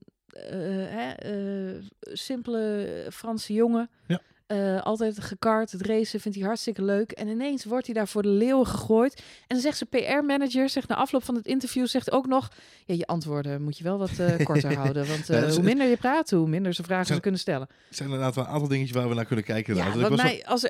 hè, 0.89 1.11
eh, 1.11 1.83
simpele 2.01 3.07
Franse 3.11 3.53
jongen. 3.53 3.89
Ja. 4.07 4.21
Eh, 4.47 4.81
altijd 4.81 5.19
gekart, 5.19 5.71
het 5.71 5.81
racen 5.81 6.19
vindt 6.19 6.37
hij 6.37 6.47
hartstikke 6.47 6.83
leuk. 6.83 7.11
En 7.11 7.27
ineens 7.27 7.65
wordt 7.65 7.85
hij 7.85 7.95
daar 7.95 8.07
voor 8.07 8.21
de 8.21 8.27
leeuwen 8.29 8.67
gegooid. 8.67 9.15
En 9.15 9.23
dan 9.47 9.59
zegt 9.59 9.77
zijn 9.77 9.89
PR-manager, 9.89 10.69
zegt 10.69 10.87
na 10.87 10.95
afloop 10.95 11.23
van 11.23 11.35
het 11.35 11.45
interview, 11.45 11.87
zegt 11.87 12.11
ook 12.11 12.27
nog... 12.27 12.51
Ja, 12.85 12.95
je 12.95 13.05
antwoorden 13.07 13.61
moet 13.61 13.77
je 13.77 13.83
wel 13.83 13.97
wat 13.97 14.19
eh, 14.19 14.45
korter 14.45 14.75
houden. 14.75 15.07
Want 15.07 15.29
eh, 15.29 15.39
Ja, 15.41 15.45
is- 15.47 15.55
hoe 15.55 15.63
minder 15.63 15.87
je 15.87 15.97
praat, 15.97 16.29
hoe 16.29 16.47
minder 16.47 16.73
ze 16.73 16.83
vragen 16.83 17.15
ze 17.15 17.19
kunnen 17.21 17.39
stellen. 17.39 17.67
Er 17.69 17.95
zijn 17.95 18.09
inderdaad 18.09 18.35
wel 18.35 18.43
een 18.45 18.49
aantal 18.49 18.67
dingetjes 18.67 18.97
waar 18.97 19.09
we 19.09 19.15
naar 19.15 19.25
kunnen 19.25 19.45
kijken. 19.45 19.75
Ja, 19.75 19.83
Want 19.83 19.95
ik, 20.01 20.07
was 20.07 20.21
mij... 20.21 20.45
Als, 20.45 20.69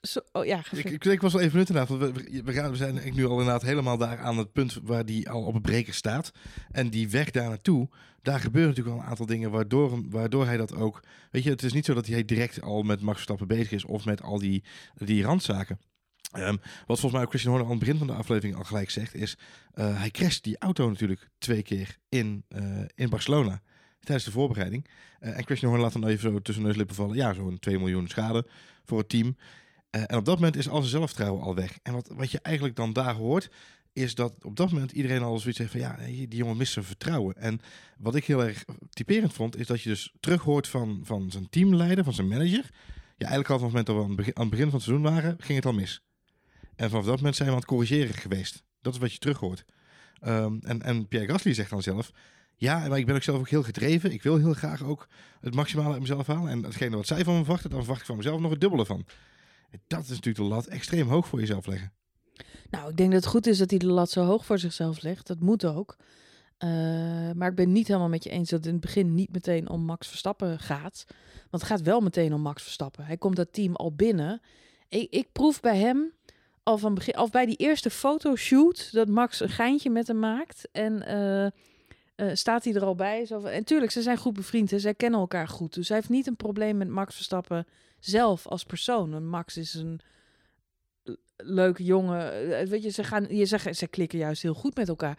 zo, 0.00 0.20
oh, 0.32 0.44
ja, 0.44 0.60
ik, 0.72 0.84
ik, 0.84 1.04
ik 1.04 1.20
was 1.20 1.32
wel 1.32 1.42
even 1.42 1.52
benieuwd 1.52 1.68
inderdaad. 1.68 1.98
Want 1.98 2.30
we, 2.30 2.42
we, 2.44 2.52
gaan, 2.52 2.70
we 2.70 2.76
zijn 2.76 2.88
eigenlijk 2.90 3.16
nu 3.18 3.24
al 3.26 3.38
inderdaad 3.38 3.62
helemaal 3.62 3.96
daar 3.96 4.18
aan 4.18 4.38
het 4.38 4.52
punt 4.52 4.78
waar 4.82 5.04
die 5.04 5.30
al 5.30 5.42
op 5.42 5.54
een 5.54 5.60
breker 5.60 5.94
staat. 5.94 6.30
En 6.70 6.88
die 6.90 7.10
weg 7.10 7.30
daar 7.30 7.48
naartoe, 7.48 7.88
daar 8.26 8.40
gebeuren 8.40 8.70
natuurlijk 8.70 8.96
wel 8.96 9.04
een 9.04 9.10
aantal 9.10 9.26
dingen 9.26 9.50
waardoor, 9.50 10.10
waardoor 10.10 10.46
hij 10.46 10.56
dat 10.56 10.74
ook... 10.74 11.02
Weet 11.30 11.42
je, 11.42 11.50
het 11.50 11.62
is 11.62 11.72
niet 11.72 11.84
zo 11.84 11.94
dat 11.94 12.06
hij 12.06 12.24
direct 12.24 12.60
al 12.60 12.82
met 12.82 13.00
Max 13.00 13.14
Verstappen 13.14 13.46
bezig 13.46 13.70
is 13.72 13.84
of 13.84 14.04
met 14.04 14.22
al 14.22 14.38
die, 14.38 14.64
die 14.94 15.22
randzaken. 15.22 15.78
Ehm, 16.32 16.56
wat 16.86 17.00
volgens 17.00 17.12
mij 17.12 17.22
ook 17.22 17.28
Christian 17.28 17.52
Horner 17.52 17.70
aan 17.70 17.76
het 17.76 17.86
begin 17.86 17.98
van 17.98 18.06
de 18.06 18.22
aflevering 18.22 18.56
al 18.56 18.64
gelijk 18.64 18.90
zegt, 18.90 19.14
is 19.14 19.38
eh, 19.72 19.98
hij 19.98 20.10
crasht 20.10 20.44
die 20.44 20.58
auto 20.58 20.88
natuurlijk 20.88 21.28
twee 21.38 21.62
keer 21.62 21.96
in, 22.08 22.44
eh, 22.48 22.82
in 22.94 23.08
Barcelona 23.08 23.62
tijdens 24.00 24.26
de 24.26 24.32
voorbereiding. 24.32 24.86
Eh, 25.18 25.36
en 25.36 25.44
Christian 25.44 25.70
Horner 25.70 25.90
laat 25.90 26.00
dan 26.00 26.10
even 26.10 26.30
zo 26.30 26.40
tussen 26.40 26.62
neus 26.64 26.72
en 26.72 26.78
lippen 26.78 26.96
vallen. 26.96 27.16
Ja, 27.16 27.34
zo'n 27.34 27.58
2 27.58 27.78
miljoen 27.78 28.08
schade 28.08 28.46
voor 28.84 28.98
het 28.98 29.08
team. 29.08 29.36
En 29.90 30.16
op 30.16 30.24
dat 30.24 30.34
moment 30.34 30.56
is 30.56 30.68
al 30.68 30.78
zijn 30.78 30.90
zelfvertrouwen 30.90 31.42
al 31.42 31.54
weg. 31.54 31.78
En 31.82 31.92
wat, 31.92 32.10
wat 32.14 32.30
je 32.30 32.38
eigenlijk 32.42 32.76
dan 32.76 32.92
daar 32.92 33.14
hoort, 33.14 33.50
is 33.96 34.14
dat 34.14 34.44
op 34.44 34.56
dat 34.56 34.72
moment 34.72 34.92
iedereen 34.92 35.22
al 35.22 35.38
zoiets 35.38 35.58
heeft 35.58 35.70
van 35.70 35.80
ja, 35.80 35.96
die 36.06 36.36
jongen 36.36 36.56
mist 36.56 36.72
zijn 36.72 36.84
vertrouwen. 36.84 37.34
En 37.36 37.60
wat 37.98 38.14
ik 38.14 38.24
heel 38.24 38.44
erg 38.44 38.64
typerend 38.90 39.32
vond, 39.32 39.56
is 39.56 39.66
dat 39.66 39.82
je 39.82 39.88
dus 39.88 40.12
terug 40.20 40.42
hoort 40.42 40.68
van, 40.68 41.00
van 41.02 41.30
zijn 41.30 41.48
teamleider, 41.50 42.04
van 42.04 42.12
zijn 42.12 42.28
manager. 42.28 42.70
Ja, 43.16 43.26
eigenlijk 43.26 43.50
al 43.50 43.58
van 43.58 43.66
het 43.66 43.76
moment 43.76 43.86
dat 43.86 43.96
we 43.96 44.02
aan 44.02 44.08
het 44.08 44.16
begin, 44.16 44.36
aan 44.36 44.42
het 44.42 44.50
begin 44.50 44.66
van 44.66 44.74
het 44.74 44.82
seizoen 44.82 45.04
waren, 45.12 45.36
ging 45.38 45.56
het 45.56 45.66
al 45.66 45.72
mis. 45.72 46.02
En 46.74 46.90
vanaf 46.90 47.04
dat 47.04 47.16
moment 47.16 47.36
zijn 47.36 47.48
we 47.48 47.54
aan 47.54 47.60
het 47.60 47.68
corrigeren 47.68 48.14
geweest. 48.14 48.64
Dat 48.80 48.94
is 48.94 49.00
wat 49.00 49.12
je 49.12 49.18
terug 49.18 49.38
hoort. 49.38 49.64
Ehm, 50.20 50.56
en, 50.60 50.82
en 50.82 51.08
Pierre 51.08 51.32
Gasly 51.32 51.54
zegt 51.54 51.70
dan 51.70 51.82
zelf, 51.82 52.10
ja, 52.56 52.88
maar 52.88 52.98
ik 52.98 53.06
ben 53.06 53.14
ook 53.14 53.22
zelf 53.22 53.38
ook 53.38 53.48
heel 53.48 53.62
gedreven. 53.62 54.12
Ik 54.12 54.22
wil 54.22 54.36
heel 54.36 54.52
graag 54.52 54.82
ook 54.82 55.08
het 55.40 55.54
maximale 55.54 55.92
uit 55.92 56.00
mezelf 56.00 56.26
halen. 56.26 56.50
En 56.50 56.60
datgene 56.60 56.96
wat 56.96 57.06
zij 57.06 57.24
van 57.24 57.34
me 57.34 57.44
verwachten, 57.44 57.70
dan 57.70 57.78
verwacht 57.78 58.00
ik 58.00 58.06
van 58.06 58.16
mezelf 58.16 58.40
nog 58.40 58.50
het 58.50 58.60
dubbele 58.60 58.86
van. 58.86 59.06
En 59.70 59.80
Dat 59.86 60.02
is 60.02 60.08
natuurlijk 60.08 60.36
de 60.36 60.42
lat 60.42 60.66
extreem 60.66 61.08
hoog 61.08 61.28
voor 61.28 61.40
jezelf 61.40 61.66
leggen. 61.66 61.92
Nou, 62.70 62.90
ik 62.90 62.96
denk 62.96 63.12
dat 63.12 63.20
het 63.20 63.30
goed 63.30 63.46
is 63.46 63.58
dat 63.58 63.70
hij 63.70 63.78
de 63.78 63.86
lat 63.86 64.10
zo 64.10 64.24
hoog 64.24 64.44
voor 64.44 64.58
zichzelf 64.58 65.02
legt. 65.02 65.26
Dat 65.26 65.40
moet 65.40 65.64
ook. 65.64 65.96
Eh, 66.58 66.68
maar 67.34 67.48
ik 67.48 67.54
ben 67.54 67.72
niet 67.72 67.86
helemaal 67.86 68.08
met 68.08 68.24
je 68.24 68.30
eens 68.30 68.50
dat 68.50 68.58
het 68.58 68.68
in 68.68 68.72
het 68.72 68.82
begin 68.82 69.14
niet 69.14 69.32
meteen 69.32 69.68
om 69.68 69.80
Max 69.80 70.08
Verstappen 70.08 70.58
gaat. 70.58 71.04
Want 71.50 71.62
het 71.62 71.72
gaat 71.72 71.82
wel 71.82 72.00
meteen 72.00 72.34
om 72.34 72.40
Max 72.40 72.62
Verstappen. 72.62 73.04
Hij 73.04 73.16
komt 73.16 73.36
dat 73.36 73.52
team 73.52 73.74
al 73.74 73.92
binnen. 73.92 74.40
Ik, 74.88 75.10
ik 75.10 75.32
proef 75.32 75.60
bij 75.60 75.78
hem 75.78 76.12
al 76.62 76.78
van 76.78 76.94
begin, 76.94 77.18
of 77.18 77.30
bij 77.30 77.46
die 77.46 77.56
eerste 77.56 77.90
fotoshoot, 77.90 78.92
dat 78.92 79.08
Max 79.08 79.40
een 79.40 79.48
geintje 79.48 79.90
met 79.90 80.06
hem 80.06 80.18
maakt. 80.18 80.68
En 80.72 81.06
eh, 81.06 81.44
eh, 81.44 81.50
staat 82.32 82.64
hij 82.64 82.74
er 82.74 82.84
al 82.84 82.94
bij. 82.94 83.24
Zo 83.26 83.42
en 83.42 83.64
tuurlijk, 83.64 83.92
ze 83.92 84.02
zijn 84.02 84.16
goed 84.16 84.32
bevriend. 84.32 84.72
Zij 84.76 84.94
kennen 84.94 85.20
elkaar 85.20 85.48
goed. 85.48 85.74
Dus 85.74 85.88
hij 85.88 85.96
heeft 85.96 86.10
niet 86.10 86.26
een 86.26 86.36
probleem 86.36 86.76
met 86.76 86.88
Max 86.88 87.14
Verstappen 87.14 87.66
zelf 87.98 88.46
als 88.46 88.64
persoon. 88.64 89.28
Max 89.28 89.56
is 89.56 89.74
een 89.74 90.00
leuke 91.36 91.84
jongen. 91.84 92.32
Eh, 92.58 92.66
Weet 92.66 92.82
je, 92.82 92.90
ze, 92.90 93.04
gaan, 93.04 93.26
je 93.28 93.46
zegt, 93.46 93.76
ze 93.76 93.86
klikken 93.86 94.18
juist 94.18 94.42
heel 94.42 94.54
goed 94.54 94.76
met 94.76 94.88
elkaar. 94.88 95.18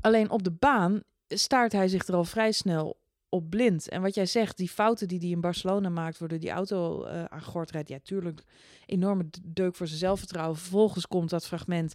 Alleen 0.00 0.30
op 0.30 0.42
de 0.42 0.50
baan 0.50 1.02
staart 1.28 1.72
hij 1.72 1.88
zich 1.88 2.06
er 2.06 2.14
al 2.14 2.24
vrij 2.24 2.52
snel 2.52 2.96
op 3.28 3.50
blind. 3.50 3.88
En 3.88 4.02
wat 4.02 4.14
jij 4.14 4.26
zegt, 4.26 4.56
die 4.56 4.68
fouten 4.68 5.08
die 5.08 5.18
hij 5.18 5.28
in 5.28 5.40
Barcelona 5.40 5.88
maakt, 5.88 6.18
waardoor 6.18 6.38
die 6.38 6.50
auto 6.50 7.04
eh 7.04 7.24
aan 7.24 7.42
gort 7.42 7.70
rijdt, 7.70 7.88
ja, 7.88 7.98
tuurlijk, 8.02 8.42
enorme 8.86 9.26
deuk 9.42 9.74
voor 9.74 9.86
zijn 9.86 9.98
zelfvertrouwen. 9.98 10.56
Vervolgens 10.56 11.06
komt 11.06 11.30
dat 11.30 11.46
fragment 11.46 11.94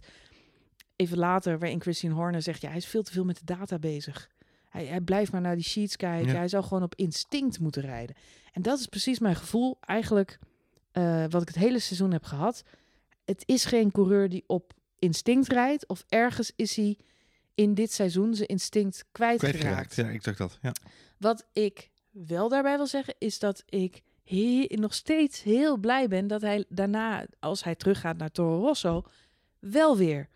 even 0.96 1.18
later, 1.18 1.58
waarin 1.58 1.80
Christian 1.80 2.12
Horner 2.12 2.42
zegt, 2.42 2.60
ja, 2.60 2.68
hij 2.68 2.76
is 2.76 2.86
veel 2.86 3.02
te 3.02 3.12
veel 3.12 3.24
met 3.24 3.38
de 3.38 3.54
data 3.54 3.78
bezig. 3.78 4.30
Hij, 4.68 4.86
hij 4.86 5.00
blijft 5.00 5.32
maar 5.32 5.40
naar 5.40 5.54
die 5.54 5.64
sheets 5.64 5.96
kijken. 5.96 6.32
Ja. 6.32 6.36
Hij 6.36 6.48
zou 6.48 6.64
gewoon 6.64 6.82
op 6.82 6.94
instinct 6.94 7.60
moeten 7.60 7.82
rijden. 7.82 8.16
En 8.52 8.62
dat 8.62 8.78
is 8.78 8.86
precies 8.86 9.18
mijn 9.18 9.36
gevoel, 9.36 9.78
eigenlijk, 9.80 10.38
eh, 10.92 11.24
wat 11.28 11.42
ik 11.42 11.48
het 11.48 11.56
hele 11.56 11.78
seizoen 11.78 12.12
heb 12.12 12.24
gehad. 12.24 12.62
Het 13.24 13.42
is 13.46 13.64
geen 13.64 13.90
coureur 13.90 14.28
die 14.28 14.44
op 14.46 14.72
instinct 14.98 15.48
rijdt, 15.48 15.86
of 15.88 16.04
ergens 16.08 16.52
is 16.56 16.76
hij 16.76 16.98
in 17.54 17.74
dit 17.74 17.92
seizoen 17.92 18.34
zijn 18.34 18.48
instinct 18.48 19.04
kwijtgeraakt. 19.12 19.58
Kwijtgeraakt. 19.58 20.24
Ja, 20.24 20.30
ik 20.30 20.36
dat. 20.36 20.58
Ja. 20.62 20.72
Wat 21.18 21.46
ik 21.52 21.90
wel 22.10 22.48
daarbij 22.48 22.76
wil 22.76 22.86
zeggen, 22.86 23.14
is 23.18 23.38
dat 23.38 23.62
ik 23.68 24.00
he- 24.24 24.66
nog 24.68 24.94
steeds 24.94 25.42
heel 25.42 25.76
blij 25.76 26.08
ben 26.08 26.26
dat 26.26 26.40
hij 26.40 26.64
daarna, 26.68 27.26
als 27.40 27.64
hij 27.64 27.74
teruggaat 27.74 28.16
naar 28.16 28.30
Toro 28.30 28.60
Rosso, 28.60 29.02
wel 29.58 29.96
weer 29.96 30.28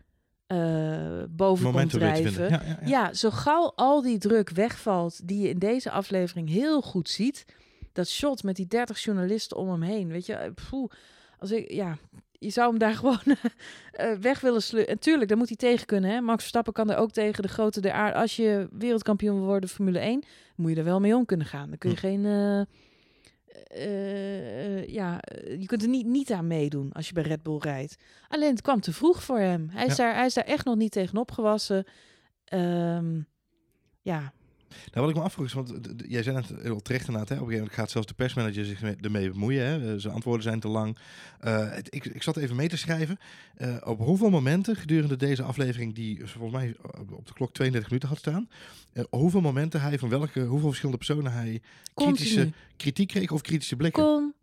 eh, 0.47 1.23
boven 1.29 1.73
komt 1.73 1.91
drijven. 1.91 2.49
Ja, 2.49 2.63
ja, 2.65 2.79
ja. 2.81 2.87
Ja, 2.89 3.15
zo 3.15 3.31
gauw 3.31 3.73
al 3.77 4.03
die 4.03 4.19
druk 4.19 4.51
wegvalt, 4.51 5.29
die 5.29 5.41
je 5.41 5.49
in 5.49 5.59
deze 5.59 5.91
aflevering 5.91 6.49
heel 6.49 6.83
goed 6.83 7.09
ziet. 7.09 7.45
Dat 7.93 8.09
shot 8.09 8.43
met 8.43 8.57
die 8.57 8.67
30 8.67 9.03
journalisten 9.03 9.57
om 9.57 9.69
hem 9.71 9.83
heen. 9.83 10.09
Weet 10.09 10.27
je, 10.27 10.35
eh, 10.35 10.51
poeh, 10.71 10.91
als 11.39 11.51
ik, 11.51 11.71
ja, 11.73 11.99
je 12.39 12.51
zou 12.51 12.69
hem 12.71 12.79
daar 12.79 12.95
gewoon 13.03 13.21
eh, 13.93 14.13
weg 14.13 14.41
willen 14.41 14.63
sleuren. 14.63 14.91
En 14.91 14.99
tuurlijk, 14.99 15.29
daar 15.29 15.39
moet 15.39 15.49
hij 15.49 15.57
tegen 15.57 15.87
kunnen. 15.87 16.11
Hè? 16.11 16.21
Max 16.21 16.39
Verstappen 16.41 16.73
kan 16.73 16.91
er 16.91 16.97
ook 16.97 17.11
tegen 17.11 17.43
de 17.43 17.49
grote 17.49 17.81
der 17.81 17.93
aarde. 17.93 18.19
Als 18.19 18.37
je 18.37 18.69
wereldkampioen 18.73 19.37
wil 19.37 19.47
worden 19.47 19.69
Formule 19.69 19.99
1, 19.99 20.23
moet 20.57 20.71
je 20.71 20.77
er 20.77 20.85
wel 20.85 21.01
mee 21.01 21.15
om 21.17 21.25
kunnen 21.25 21.47
gaan. 21.47 21.69
Dan 21.69 21.79
kun 21.79 21.91
je 21.91 21.97
Hm. 21.97 22.01
geen. 22.03 22.25
eh, 22.25 22.61
eh, 23.69 24.87
ja, 24.89 25.21
je 25.59 25.67
kunt 25.67 25.83
er 25.83 25.89
niet, 25.89 26.07
niet 26.07 26.33
aan 26.33 26.47
meedoen 26.47 26.93
als 26.93 27.07
je 27.09 27.13
bij 27.13 27.23
Red 27.23 27.43
Bull 27.43 27.59
rijdt. 27.59 27.97
Alleen 28.29 28.51
het 28.51 28.63
kwam 28.63 28.81
te 28.81 28.93
vroeg 28.93 29.23
voor 29.23 29.39
hem. 29.39 29.69
Hij 29.71 29.87
is, 29.87 29.97
Ja. 29.97 30.05
daar, 30.05 30.15
hij 30.15 30.27
is 30.27 30.35
daar 30.35 30.45
echt 30.45 30.65
nog 30.65 30.77
niet 30.77 30.93
tegen 30.93 31.19
opgewassen. 31.19 31.85
Ehm, 32.45 33.21
ja, 34.03 34.33
Nou, 34.69 35.07
wat 35.07 35.09
ik 35.09 35.15
me 35.17 35.23
afvroeg 35.23 35.47
is, 35.47 35.53
want 35.53 35.73
jij 36.09 36.23
zei 36.23 36.37
net 36.37 36.53
heel 36.63 36.81
terecht 36.83 37.07
inderdaad, 37.07 37.29
hè, 37.29 37.35
op 37.35 37.41
een 37.41 37.47
gegeven 37.47 37.57
moment 37.57 37.73
gaat 37.73 37.91
zelfs 37.91 38.07
de 38.07 38.15
persmanager 38.15 38.65
zich 38.65 38.83
mee- 38.83 38.97
ermee 39.01 39.31
bemoeien. 39.31 39.67
Hè. 39.67 39.93
Eh, 39.93 40.01
Zijn 40.01 40.15
antwoorden 40.15 40.43
zijn 40.43 40.61
te 40.61 40.69
lang. 40.69 40.99
Eh, 41.41 41.71
het- 41.71 41.95
ik, 41.95 42.05
ik 42.05 42.23
zat 42.23 42.37
even 42.37 42.57
mee 42.57 42.69
te 42.69 42.77
schrijven. 42.77 43.19
eh, 43.57 43.77
op 43.85 43.99
hoeveel 43.99 44.31
momenten 44.31 44.77
gedurende 44.77 45.17
deze 45.17 45.43
aflevering, 45.43 45.95
die 45.95 46.27
volgens 46.27 46.53
mij 46.53 46.75
op- 47.11 47.27
de 47.27 47.33
klok 47.33 47.53
32 47.53 47.89
minuten 47.91 48.09
had 48.09 48.19
staan, 48.19 48.49
eh, 48.93 49.05
hoeveel 49.11 49.41
momenten 49.41 49.81
hij 49.81 49.99
van 49.99 50.09
welke, 50.09 50.41
hoeveel 50.41 50.69
verschillende 50.69 50.99
personen 51.05 51.33
hij 51.33 51.61
kritische 51.95 52.53
kritiek 52.77 53.09
kreeg 53.09 53.31
of 53.31 53.41
kritische 53.41 53.77
blikken. 53.77 54.03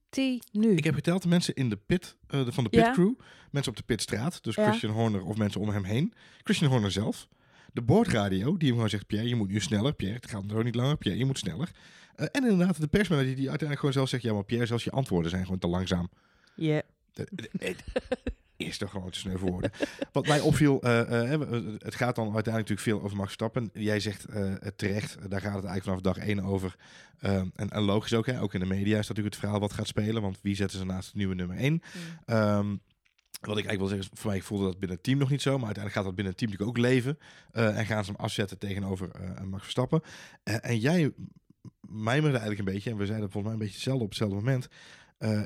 Continu. 0.09 0.75
Ik 0.75 0.83
heb 0.83 0.93
geteld 0.95 1.21
de 1.21 1.27
mensen 1.27 1.53
in 1.53 1.69
de 1.69 1.77
pit, 1.85 2.15
eh, 2.27 2.45
de, 2.45 2.51
van 2.51 2.63
de 2.63 2.69
pit 2.69 2.79
Ja. 2.79 2.91
crew, 2.91 3.11
mensen 3.51 3.71
op 3.71 3.77
de 3.77 3.83
pitstraat, 3.83 4.43
dus 4.43 4.55
Ja. 4.55 4.67
Christian 4.67 4.91
Horner 4.93 5.23
of 5.23 5.37
mensen 5.37 5.61
om 5.61 5.69
hem 5.69 5.83
heen. 5.83 6.13
Christian 6.43 6.71
Horner 6.71 6.91
zelf. 6.91 7.27
De 7.73 7.81
boordradio, 7.81 8.57
die 8.57 8.67
hem 8.67 8.75
gewoon 8.75 8.89
zegt, 8.89 9.07
Pierre, 9.07 9.27
je 9.27 9.35
moet 9.35 9.49
nu 9.49 9.59
sneller. 9.59 9.93
Pierre, 9.93 10.15
het 10.15 10.29
gaat 10.29 10.43
zo 10.49 10.61
niet 10.61 10.75
langer. 10.75 10.97
Pierre, 10.97 11.19
je 11.19 11.25
moet 11.25 11.37
sneller. 11.37 11.71
Eh, 12.15 12.27
en 12.31 12.43
inderdaad 12.43 12.81
de 12.81 12.87
persmanager 12.87 13.35
die 13.35 13.49
uiteindelijk 13.49 13.79
gewoon 13.79 13.93
zelf 13.93 14.09
zegt, 14.09 14.23
ja, 14.23 14.33
maar 14.33 14.43
Pierre, 14.43 14.65
zelfs 14.65 14.83
je 14.83 14.91
antwoorden 14.91 15.31
zijn 15.31 15.43
gewoon 15.43 15.59
te 15.59 15.67
langzaam. 15.67 16.09
Ja. 16.55 16.81
Het 17.13 17.83
is 18.57 18.77
toch 18.77 18.91
gewoon 18.91 19.09
te 19.09 19.19
snel 19.19 19.37
voor 19.37 19.49
woorden. 19.49 19.71
Wat 20.11 20.27
mij 20.27 20.39
opviel, 20.39 20.81
eh, 20.81 21.33
eh, 21.33 21.41
het 21.77 21.95
gaat 21.95 22.15
dan 22.15 22.33
uiteindelijk 22.33 22.45
natuurlijk 22.45 22.79
veel 22.79 23.01
over 23.01 23.17
Max 23.17 23.27
Verstappen. 23.27 23.69
Jij 23.73 23.99
zegt 23.99 24.25
terecht, 24.75 25.17
daar 25.29 25.41
gaat 25.41 25.55
het 25.55 25.65
eigenlijk 25.65 25.83
vanaf 25.83 26.01
dag 26.01 26.17
één 26.17 26.39
over. 26.39 26.75
En, 27.19 27.51
en 27.55 27.81
logisch 27.81 28.13
ook, 28.13 28.25
hè, 28.25 28.41
ook 28.41 28.53
in 28.53 28.59
de 28.59 28.65
media 28.65 28.99
is 28.99 29.07
natuurlijk 29.07 29.35
het 29.35 29.43
verhaal 29.43 29.59
wat 29.59 29.73
gaat 29.73 29.87
spelen. 29.87 30.21
Want 30.21 30.39
wie 30.41 30.55
zetten 30.55 30.77
ze 30.77 30.85
naast 30.85 31.05
het 31.07 31.15
nieuwe 31.15 31.35
nummer 31.35 31.57
1? 31.57 31.81
Ehm, 32.25 32.75
wat 33.45 33.57
ik 33.57 33.65
eigenlijk 33.65 33.79
wil 33.79 33.87
zeggen, 33.87 34.13
is, 34.13 34.21
voor 34.21 34.31
mij 34.31 34.41
voelde 34.41 34.63
dat 34.63 34.79
binnen 34.79 34.95
het 34.95 35.05
team 35.05 35.17
nog 35.17 35.29
niet 35.29 35.41
zo. 35.41 35.57
Maar 35.57 35.65
uiteindelijk 35.65 35.95
gaat 35.95 36.03
dat 36.03 36.15
binnen 36.15 36.33
het 36.33 36.41
team 36.41 36.51
natuurlijk 36.51 36.77
ook 36.77 36.85
leven. 36.85 37.17
Eh, 37.51 37.77
en 37.77 37.85
gaan 37.85 38.05
ze 38.05 38.11
hem 38.11 38.19
afzetten 38.19 38.57
tegenover 38.57 39.11
eh, 39.11 39.41
Max 39.41 39.61
Verstappen. 39.61 40.01
En 40.43 40.79
jij 40.79 41.11
mijmerde 41.81 42.37
eigenlijk 42.37 42.67
een 42.67 42.73
beetje, 42.73 42.89
en 42.89 42.97
we 42.97 43.05
zeiden 43.05 43.31
volgens 43.31 43.43
mij 43.43 43.53
een 43.53 43.59
beetje 43.59 43.73
hetzelfde 43.75 44.03
op 44.03 44.09
hetzelfde 44.09 44.35
moment. 44.35 44.67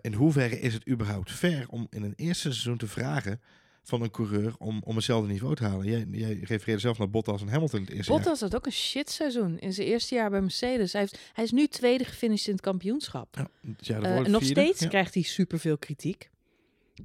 in 0.02 0.14
hoeverre 0.14 0.60
is 0.60 0.74
het 0.74 0.88
überhaupt 0.88 1.32
fair 1.32 1.66
om 1.70 1.88
in 1.90 2.04
een 2.04 2.14
eerste 2.16 2.52
seizoen 2.52 2.78
te 2.78 2.88
vragen 2.88 3.42
van 3.88 4.02
een 4.02 4.12
coureur 4.12 4.56
om, 4.58 4.82
om 4.84 4.96
hetzelfde 4.96 5.28
niveau 5.32 5.56
te 5.56 5.64
halen? 5.64 5.86
Jij, 5.86 6.06
jij 6.12 6.40
refereerde 6.44 6.82
zelf 6.82 6.98
naar 6.98 7.10
Bottas 7.10 7.42
en 7.42 7.48
Hamilton 7.48 7.80
het 7.80 7.90
eerste 7.90 8.12
jaar. 8.12 8.22
Bottas 8.22 8.42
had 8.42 8.56
ook 8.56 8.66
een 8.66 8.72
shit 8.72 9.10
seizoen 9.10 9.60
in 9.60 9.74
zijn 9.74 9.88
eerste 9.88 10.16
jaar 10.16 10.30
bij 10.30 10.42
Mercedes. 10.42 10.92
Hij, 10.92 11.02
heeft, 11.02 11.20
hij 11.34 11.44
is 11.44 11.52
nu 11.52 11.68
tweede 11.68 12.04
gefinished 12.04 12.48
in 12.48 12.54
het 12.54 12.62
kampioenschap. 12.62 13.36
Ja, 13.36 13.48
het 13.76 13.86
jaar 13.86 14.02
daarvoor 14.02 14.26
en 14.26 14.32
nog 14.32 14.44
vierde. 14.44 14.62
steeds 14.62 14.82
Ja. 14.82 14.88
krijgt 14.88 15.14
hij 15.14 15.24
superveel 15.24 15.78
kritiek. 15.78 16.30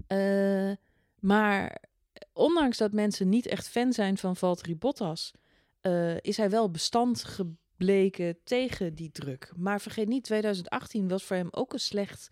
Eh, 0.07 0.73
maar 1.19 1.83
ondanks 2.33 2.79
dat 2.79 2.93
mensen 2.93 3.29
niet 3.29 3.47
echt 3.47 3.69
fan 3.69 3.93
zijn 3.93 4.19
van 4.19 4.37
Valtteri 4.37 4.77
Bottas, 4.77 5.33
eh, 5.81 6.21
is 6.21 6.37
hij 6.37 6.51
wel 6.51 6.71
bestand 6.71 7.25
gebleken 7.25 8.39
tegen 8.45 8.95
die 8.95 9.11
druk. 9.11 9.53
Maar 9.57 9.81
vergeet 9.81 10.09
niet, 10.09 10.25
2018 10.25 11.09
was 11.09 11.25
voor 11.25 11.37
hem 11.37 11.49
ook 11.51 11.73
een 11.73 11.81
slecht 11.81 12.29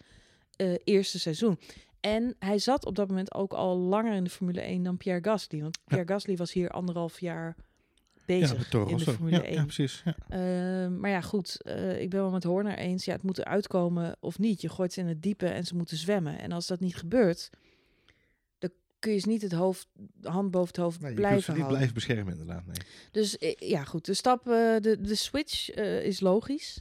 eh, 0.56 0.74
eerste 0.84 1.18
seizoen. 1.18 1.58
En 2.00 2.36
hij 2.38 2.58
zat 2.58 2.86
op 2.86 2.94
dat 2.94 3.08
moment 3.08 3.34
ook 3.34 3.52
al 3.52 3.76
langer 3.76 4.14
in 4.14 4.24
de 4.24 4.30
Formule 4.30 4.60
1 4.60 4.82
dan 4.82 4.96
Pierre 4.96 5.24
Gasly. 5.24 5.60
Want 5.60 5.78
Pierre 5.84 6.12
Gasly 6.12 6.36
was 6.36 6.52
hier 6.52 6.70
anderhalf 6.70 7.20
jaar 7.20 7.56
bezig 8.38 8.68
Toro 8.68 8.90
in 8.90 8.96
de. 8.96 9.04
Formule 9.04 9.36
ja, 9.36 9.42
1. 9.42 9.54
Ja, 9.54 9.62
precies. 9.62 10.02
Ja. 10.04 10.14
Uh, 10.84 10.98
maar 10.98 11.10
ja, 11.10 11.20
goed. 11.20 11.60
Uh, 11.64 12.00
ik 12.00 12.10
ben 12.10 12.20
wel 12.20 12.30
met 12.30 12.44
Horner 12.44 12.78
eens. 12.78 13.04
Ja, 13.04 13.12
het 13.12 13.22
moet 13.22 13.38
eruit 13.38 13.66
komen 13.66 14.16
of 14.20 14.38
niet. 14.38 14.60
Je 14.60 14.68
gooit 14.68 14.92
ze 14.92 15.00
in 15.00 15.06
het 15.06 15.22
diepe 15.22 15.46
en 15.46 15.64
ze 15.64 15.76
moeten 15.76 15.96
zwemmen. 15.96 16.38
En 16.38 16.52
als 16.52 16.66
dat 16.66 16.80
niet 16.80 16.96
gebeurt, 16.96 17.50
dan 18.58 18.70
kun 18.98 19.12
je 19.12 19.18
ze 19.18 19.28
niet 19.28 19.42
het 19.42 19.52
hoofd, 19.52 19.88
hand 20.22 20.50
boven 20.50 20.68
het 20.68 20.76
hoofd 20.76 21.00
Nee, 21.00 21.10
je 21.10 21.16
blijven 21.16 21.44
kunt 21.44 21.44
ze 21.44 21.50
niet 21.50 21.60
houden. 21.60 21.88
blijven 21.88 21.94
beschermen 21.94 22.38
inderdaad. 22.38 22.66
Nee. 22.66 22.76
Dus 23.10 23.38
eh, 23.38 23.68
ja, 23.68 23.84
goed. 23.84 24.04
De 24.04 24.14
stap, 24.14 24.48
uh, 24.48 24.54
de, 24.80 24.96
de 25.00 25.14
switch 25.14 25.74
is 26.02 26.20
logisch. 26.20 26.80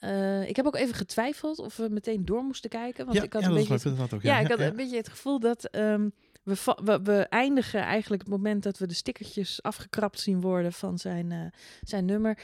Uh, 0.00 0.48
ik 0.48 0.56
heb 0.56 0.66
ook 0.66 0.76
even 0.76 0.94
getwijfeld 0.94 1.58
of 1.58 1.76
we 1.76 1.88
meteen 1.90 2.24
door 2.24 2.42
moesten 2.42 2.70
kijken. 2.70 3.04
Want 3.04 3.16
ja, 3.16 3.24
ik 3.24 3.32
had 3.32 3.42
ja, 3.42 3.48
een 3.48 3.54
beetje. 3.54 3.72
ook, 4.00 4.22
ja, 4.22 4.36
ja, 4.36 4.40
ik 4.40 4.48
had 4.48 4.58
ja. 4.58 4.66
een 4.66 4.76
beetje 4.76 4.96
het 4.96 5.08
gevoel 5.08 5.40
dat 5.40 5.74
um, 5.76 6.12
we, 6.56 7.00
we, 7.02 7.26
eindigen 7.28 7.80
eigenlijk 7.80 8.22
het 8.22 8.30
moment 8.30 8.62
dat 8.62 8.78
we 8.78 8.86
de 8.86 8.94
stickertjes 8.94 9.62
afgekrapt 9.62 10.20
zien 10.20 10.40
worden 10.40 10.72
van 10.72 10.98
zijn, 10.98 11.30
uh, 11.30 11.46
zijn 11.82 12.04
nummer. 12.04 12.38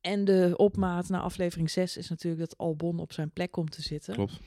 En 0.00 0.24
de 0.24 0.54
opmaat 0.56 1.08
naar 1.08 1.20
aflevering 1.20 1.70
6 1.70 1.96
is 1.96 2.08
natuurlijk 2.08 2.40
dat 2.48 2.58
Albon 2.58 2.98
op 2.98 3.12
zijn 3.12 3.30
plek 3.30 3.50
komt 3.50 3.72
te 3.72 3.82
zitten. 3.82 4.14
Klopt. 4.14 4.40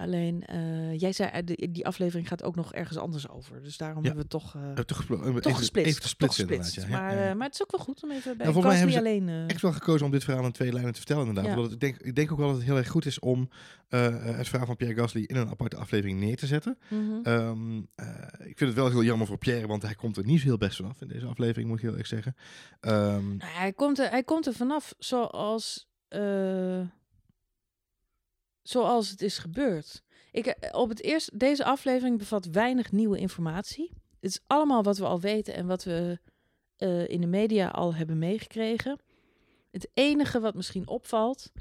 Alleen, 0.00 0.44
uh, 0.52 0.98
jij 0.98 1.12
zei, 1.12 1.30
uh, 1.34 1.38
die, 1.44 1.70
die 1.70 1.86
aflevering 1.86 2.28
gaat 2.28 2.42
ook 2.42 2.56
nog 2.56 2.72
ergens 2.74 2.98
anders 2.98 3.28
over. 3.28 3.62
Dus 3.62 3.76
daarom 3.76 4.02
Ja. 4.02 4.06
hebben 4.06 4.22
we 4.22 4.30
toch, 4.30 4.54
uh, 4.54 4.62
Heb 4.74 4.86
toch, 4.86 5.02
even, 5.02 5.42
toch 5.42 5.56
gesplitst. 5.56 5.90
Even 5.90 6.02
gesplitst. 6.02 6.38
inderdaad. 6.38 6.74
Ja. 6.74 6.88
Maar, 6.88 7.16
Ja, 7.16 7.34
maar 7.34 7.46
het 7.46 7.54
is 7.54 7.62
ook 7.62 7.70
wel 7.70 7.80
goed 7.80 8.02
om 8.02 8.10
even 8.10 8.36
bij 8.36 8.46
Nou, 8.46 8.52
volgens 8.52 8.74
mij 8.74 8.76
hebben 8.82 8.98
alleen... 8.98 9.28
uh, 9.28 9.48
echt 9.50 9.62
wel 9.62 9.72
gekozen 9.72 10.06
om 10.06 10.12
dit 10.12 10.24
verhaal 10.24 10.44
in 10.44 10.52
twee 10.52 10.72
lijnen 10.72 10.92
te 10.92 10.98
vertellen 10.98 11.26
inderdaad. 11.26 11.54
Want 11.54 11.72
ik 11.72 11.80
denk, 11.80 11.96
ik 11.96 12.14
denk 12.14 12.32
ook 12.32 12.38
wel 12.38 12.46
dat 12.46 12.56
het 12.56 12.64
heel 12.66 12.76
erg 12.76 12.88
goed 12.88 13.06
is 13.06 13.18
om 13.18 13.48
het 13.88 14.48
verhaal 14.48 14.66
van 14.66 14.76
Pierre 14.76 14.96
Gasly 15.00 15.22
in 15.26 15.36
een 15.36 15.48
aparte 15.48 15.76
aflevering 15.76 16.20
neer 16.20 16.36
te 16.36 16.46
zetten. 16.46 16.78
mhm. 16.88 17.28
Um, 17.28 17.76
uh, 17.96 18.06
ik 18.38 18.58
vind 18.58 18.60
het 18.60 18.74
wel 18.74 18.88
heel 18.90 19.02
jammer 19.02 19.26
voor 19.26 19.38
Pierre, 19.38 19.66
want 19.66 19.82
hij 19.82 19.94
komt 19.94 20.16
er 20.16 20.24
niet 20.24 20.42
heel 20.42 20.58
best 20.58 20.76
vanaf 20.76 21.00
in 21.00 21.08
deze 21.08 21.26
aflevering, 21.26 21.68
moet 21.68 21.78
ik 21.78 21.84
heel 21.88 21.96
erg 21.96 22.06
zeggen. 22.06 22.34
Um, 22.80 23.36
Nou, 23.36 23.52
hij, 23.52 23.72
komt 23.72 23.98
er, 23.98 24.10
hij 24.10 24.22
komt 24.22 24.46
er 24.46 24.52
vanaf 24.52 24.94
zoals, 24.98 25.88
uh, 26.08 26.80
zoals 28.62 29.10
het 29.10 29.22
is 29.22 29.38
gebeurd. 29.38 30.02
Ik, 30.30 30.46
eh, 30.46 30.78
op 30.78 30.88
het 30.88 31.02
eerst, 31.02 31.38
deze 31.38 31.64
aflevering 31.64 32.18
bevat 32.18 32.46
weinig 32.46 32.92
nieuwe 32.92 33.18
informatie. 33.18 33.92
Het 34.20 34.30
is 34.30 34.40
allemaal 34.46 34.82
wat 34.82 34.98
we 34.98 35.04
al 35.04 35.20
weten 35.20 35.54
en 35.54 35.66
wat 35.66 35.84
we 35.84 36.18
uh, 36.78 37.08
in 37.08 37.20
de 37.20 37.26
media 37.26 37.68
al 37.68 37.94
hebben 37.94 38.18
meegekregen. 38.18 38.98
Het 39.70 39.90
enige 39.94 40.40
wat 40.40 40.54
misschien 40.54 40.88
opvalt, 40.88 41.52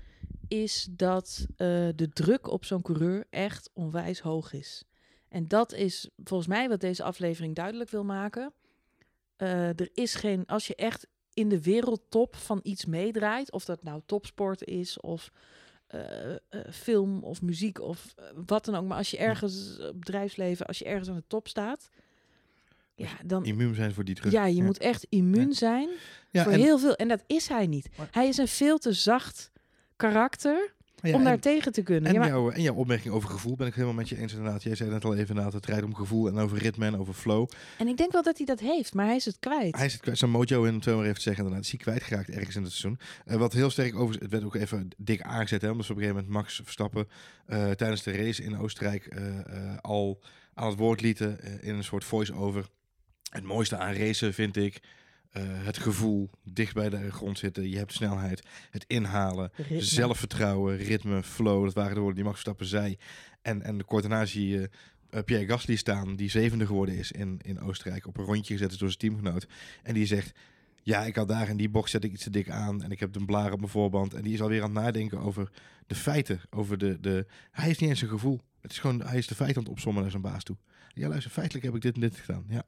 is 0.47 0.87
dat 0.91 1.45
uh, 1.49 1.57
de 1.95 2.09
druk 2.13 2.47
op 2.47 2.65
zo'n 2.65 2.81
coureur 2.81 3.25
echt 3.29 3.69
onwijs 3.73 4.19
hoog 4.19 4.53
is. 4.53 4.83
En 5.27 5.47
dat 5.47 5.73
is 5.73 6.09
volgens 6.23 6.49
mij 6.49 6.69
wat 6.69 6.81
deze 6.81 7.03
aflevering 7.03 7.55
duidelijk 7.55 7.89
wil 7.89 8.03
maken. 8.03 8.53
Er 9.37 9.89
is 9.93 10.15
geen, 10.15 10.45
als 10.45 10.67
je 10.67 10.75
echt 10.75 11.07
in 11.33 11.49
de 11.49 11.61
wereldtop 11.61 12.35
van 12.35 12.59
iets 12.63 12.85
meedraait, 12.85 13.51
of 13.51 13.65
dat 13.65 13.83
nou 13.83 14.01
topsport 14.05 14.63
is 14.63 14.99
of 14.99 15.31
uh, 15.95 16.01
uh, 16.51 16.61
film 16.71 17.23
of 17.23 17.41
muziek 17.41 17.79
of 17.81 18.13
uh, 18.19 18.25
wat 18.45 18.65
dan 18.65 18.75
ook, 18.75 18.85
maar 18.85 18.97
als 18.97 19.11
je 19.11 19.17
ergens 19.17 19.77
bedrijfsleven, 19.93 20.65
als 20.65 20.79
je 20.79 20.85
ergens 20.85 21.09
aan 21.09 21.15
de 21.15 21.23
top 21.27 21.47
staat, 21.47 21.89
ja, 22.95 23.09
dan 23.25 23.45
immuun 23.45 23.75
zijn 23.75 23.93
voor 23.93 24.03
die 24.03 24.15
druk. 24.15 24.31
ja, 24.31 24.45
je 24.45 24.63
moet 24.63 24.77
echt 24.77 25.05
immuun 25.09 25.53
zijn 25.53 25.89
voor 26.33 26.51
en- 26.51 26.59
heel 26.59 26.79
veel, 26.79 26.95
en 26.95 27.07
dat 27.07 27.23
is 27.27 27.47
hij 27.47 27.67
niet. 27.67 27.89
Maar- 27.97 28.07
Hij 28.11 28.27
is 28.27 28.37
een 28.37 28.47
veel 28.47 28.77
te 28.77 28.93
zacht 28.93 29.51
karakter 29.95 30.73
Ja, 31.01 31.13
om 31.15 31.23
daar 31.23 31.33
en- 31.33 31.39
tegen 31.39 31.71
te 31.71 31.81
kunnen. 31.81 32.05
En, 32.05 32.13
Ja, 32.13 32.19
maar- 32.19 32.29
jouw, 32.29 32.49
en 32.51 32.61
jouw 32.61 32.73
opmerking 32.75 33.13
over 33.13 33.29
gevoel 33.29 33.55
ben 33.55 33.67
ik 33.67 33.73
helemaal 33.73 33.95
met 33.95 34.09
je 34.09 34.17
eens 34.17 34.33
inderdaad. 34.33 34.63
Jij 34.63 34.75
zei 34.75 34.89
net 34.89 35.05
al 35.05 35.13
even 35.15 35.27
inderdaad, 35.27 35.53
het 35.53 35.65
rijdt 35.65 35.83
om 35.85 35.95
gevoel 35.95 36.27
en 36.27 36.37
over 36.37 36.57
ritme 36.57 36.85
en 36.85 36.97
over 36.97 37.13
flow. 37.13 37.49
en 37.77 37.87
ik 37.87 37.97
denk 37.97 38.11
wel 38.11 38.23
dat 38.23 38.37
hij 38.37 38.45
dat 38.45 38.59
heeft, 38.59 38.93
maar 38.93 39.05
hij 39.05 39.15
is 39.15 39.25
het 39.25 39.37
kwijt. 39.39 39.75
Hij 39.75 39.85
is 39.85 39.91
het 39.93 40.01
kwijt, 40.01 40.17
zijn 40.17 40.31
mojo 40.31 40.63
in, 40.63 40.69
om 40.69 40.75
het 40.75 40.85
maar 40.85 41.03
even 41.03 41.13
te 41.15 41.21
zeggen 41.21 41.43
inderdaad, 41.43 41.63
is 41.65 41.71
hij 41.71 41.79
kwijtgeraakt 41.79 42.29
ergens 42.29 42.55
in 42.55 42.63
het 42.63 42.71
seizoen. 42.71 42.99
Eh, 43.25 43.35
wat 43.37 43.53
heel 43.53 43.69
sterk 43.69 43.95
over, 43.95 44.19
het 44.21 44.31
werd 44.31 44.43
ook 44.43 44.55
even 44.55 44.87
dik 44.97 45.21
aangezet, 45.21 45.61
hè, 45.61 45.69
omdat 45.69 45.85
ze 45.85 45.91
op 45.91 45.97
een 45.97 46.03
gegeven 46.03 46.23
moment 46.25 46.41
Max 46.43 46.61
Verstappen 46.63 47.07
eh, 47.45 47.71
tijdens 47.71 48.03
de 48.03 48.11
race 48.11 48.43
in 48.43 48.57
Oostenrijk 48.57 49.05
eh, 49.05 49.77
al 49.81 50.21
aan 50.53 50.69
het 50.69 50.77
woord 50.77 51.01
lieten 51.01 51.61
in 51.61 51.75
een 51.75 51.83
soort 51.83 52.03
voice-over. 52.03 52.65
Het 53.29 53.43
mooiste 53.43 53.77
aan 53.77 53.93
racen 53.93 54.33
vind 54.33 54.55
ik 54.57 54.79
eh, 55.29 55.43
het 55.45 55.77
gevoel, 55.77 56.29
dicht 56.43 56.73
bij 56.73 56.89
de 56.89 57.11
grond 57.11 57.37
zitten, 57.37 57.69
je 57.69 57.77
hebt 57.77 57.93
snelheid, 57.93 58.43
het 58.69 58.83
inhalen, 58.87 59.51
Ritme. 59.55 59.81
zelfvertrouwen, 59.81 60.77
ritme, 60.77 61.23
flow, 61.23 61.63
dat 61.63 61.73
waren 61.73 61.93
de 61.93 61.99
woorden 61.99 62.15
die 62.15 62.23
Max 62.23 62.35
Verstappen 62.35 62.65
zei. 62.65 62.97
En, 63.41 63.61
en 63.61 63.85
kort 63.85 64.01
daarna 64.01 64.25
zie 64.25 64.47
je 64.47 64.69
eh, 65.09 65.23
Pierre 65.23 65.47
Gasly 65.47 65.75
staan, 65.75 66.15
die 66.15 66.29
zevende 66.29 66.65
geworden 66.65 66.95
is 66.95 67.11
in, 67.11 67.39
in 67.41 67.59
Oostenrijk, 67.59 68.07
op 68.07 68.17
een 68.17 68.25
rondje 68.25 68.53
gezet 68.53 68.71
is 68.71 68.77
door 68.77 68.89
zijn 68.89 68.99
teamgenoot. 68.99 69.47
En 69.83 69.93
die 69.93 70.05
zegt, 70.05 70.31
Ja, 70.83 71.05
ik 71.05 71.15
had 71.15 71.27
daar 71.27 71.49
in 71.49 71.57
die 71.57 71.69
box 71.69 71.91
zet 71.91 72.03
ik 72.03 72.11
iets 72.11 72.23
te 72.23 72.29
dik 72.29 72.49
aan 72.49 72.83
en 72.83 72.91
ik 72.91 72.99
heb 72.99 73.15
een 73.15 73.25
blaar 73.25 73.51
op 73.51 73.59
mijn 73.59 73.71
voorband. 73.71 74.13
En 74.13 74.21
die 74.21 74.33
is 74.33 74.41
alweer 74.41 74.63
aan 74.63 74.75
het 74.75 74.83
nadenken 74.83 75.19
over 75.19 75.49
de 75.87 75.95
feiten. 75.95 76.41
Over 76.49 76.77
de, 76.77 76.99
de... 76.99 77.25
Hij 77.51 77.69
is 77.69 77.77
niet 77.77 77.89
eens 77.89 78.01
een 78.01 78.07
gevoel. 78.09 78.39
Het 78.61 78.71
is 78.71 78.79
gewoon, 78.79 79.01
hij 79.01 79.17
is 79.17 79.27
de 79.27 79.35
feiten 79.35 79.57
aan 79.57 79.63
het 79.63 79.71
opzommen 79.71 80.01
naar 80.01 80.11
zijn 80.11 80.23
baas 80.23 80.43
toe. 80.43 80.57
Ja, 80.93 81.07
luister, 81.07 81.31
feitelijk 81.31 81.65
heb 81.65 81.75
ik 81.75 81.81
dit 81.81 81.95
en 81.95 82.01
dit 82.01 82.15
gedaan. 82.15 82.45
Ja. 82.49 82.63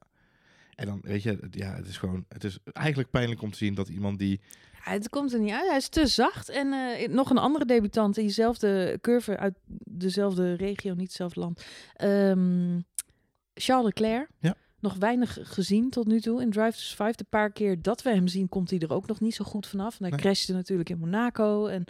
En 0.75 0.86
dan, 0.86 1.00
weet 1.01 1.24
je, 1.24 1.40
ja, 1.51 1.75
het 1.75 1.88
is 1.88 1.98
gewoon, 1.98 2.25
het 2.30 2.44
is 2.44 2.58
eigenlijk 2.74 3.10
pijnlijk 3.10 3.42
om 3.42 3.51
te 3.51 3.58
zien 3.58 3.74
dat 3.75 3.90
iemand 3.90 4.20
die, 4.20 4.42
Ja, 4.86 4.92
het 4.92 5.10
komt 5.10 5.34
er 5.34 5.40
niet 5.40 5.51
uit. 5.51 5.68
Hij 5.68 5.78
is 5.78 5.90
te 5.90 6.08
zacht. 6.08 6.50
En 6.50 6.74
eh, 6.74 7.08
nog 7.10 7.30
een 7.30 7.38
andere 7.38 7.66
debutant 7.66 8.18
in 8.18 8.24
diezelfde 8.24 8.98
curve 9.01 9.38
uit 9.38 9.58
dezelfde 9.84 10.54
regio, 10.54 10.94
niet 10.94 11.08
hetzelfde 11.08 11.40
land. 11.40 11.66
Ehm, 11.96 12.80
Charles 13.54 13.86
Leclerc. 13.86 14.28
Ja. 14.40 14.56
Nog 14.80 14.96
weinig 14.96 15.38
gezien 15.42 15.90
tot 15.90 16.08
nu 16.08 16.20
toe 16.22 16.42
in 16.42 16.50
Drive 16.51 16.72
to 16.72 16.78
Survive. 16.78 17.18
De 17.18 17.25
paar 17.30 17.51
keer 17.51 17.82
dat 17.82 18.01
we 18.01 18.10
hem 18.10 18.28
zien, 18.28 18.50
komt 18.50 18.70
hij 18.70 18.80
er 18.80 18.94
ook 18.94 19.08
nog 19.08 19.20
niet 19.20 19.36
zo 19.36 19.46
goed 19.46 19.68
vanaf. 19.68 19.92
En 19.94 20.01
hij 20.01 20.10
Nee. 20.10 20.20
crashte 20.20 20.54
natuurlijk 20.54 20.90
in 20.90 20.98
Monaco. 20.98 21.66
En 21.66 21.84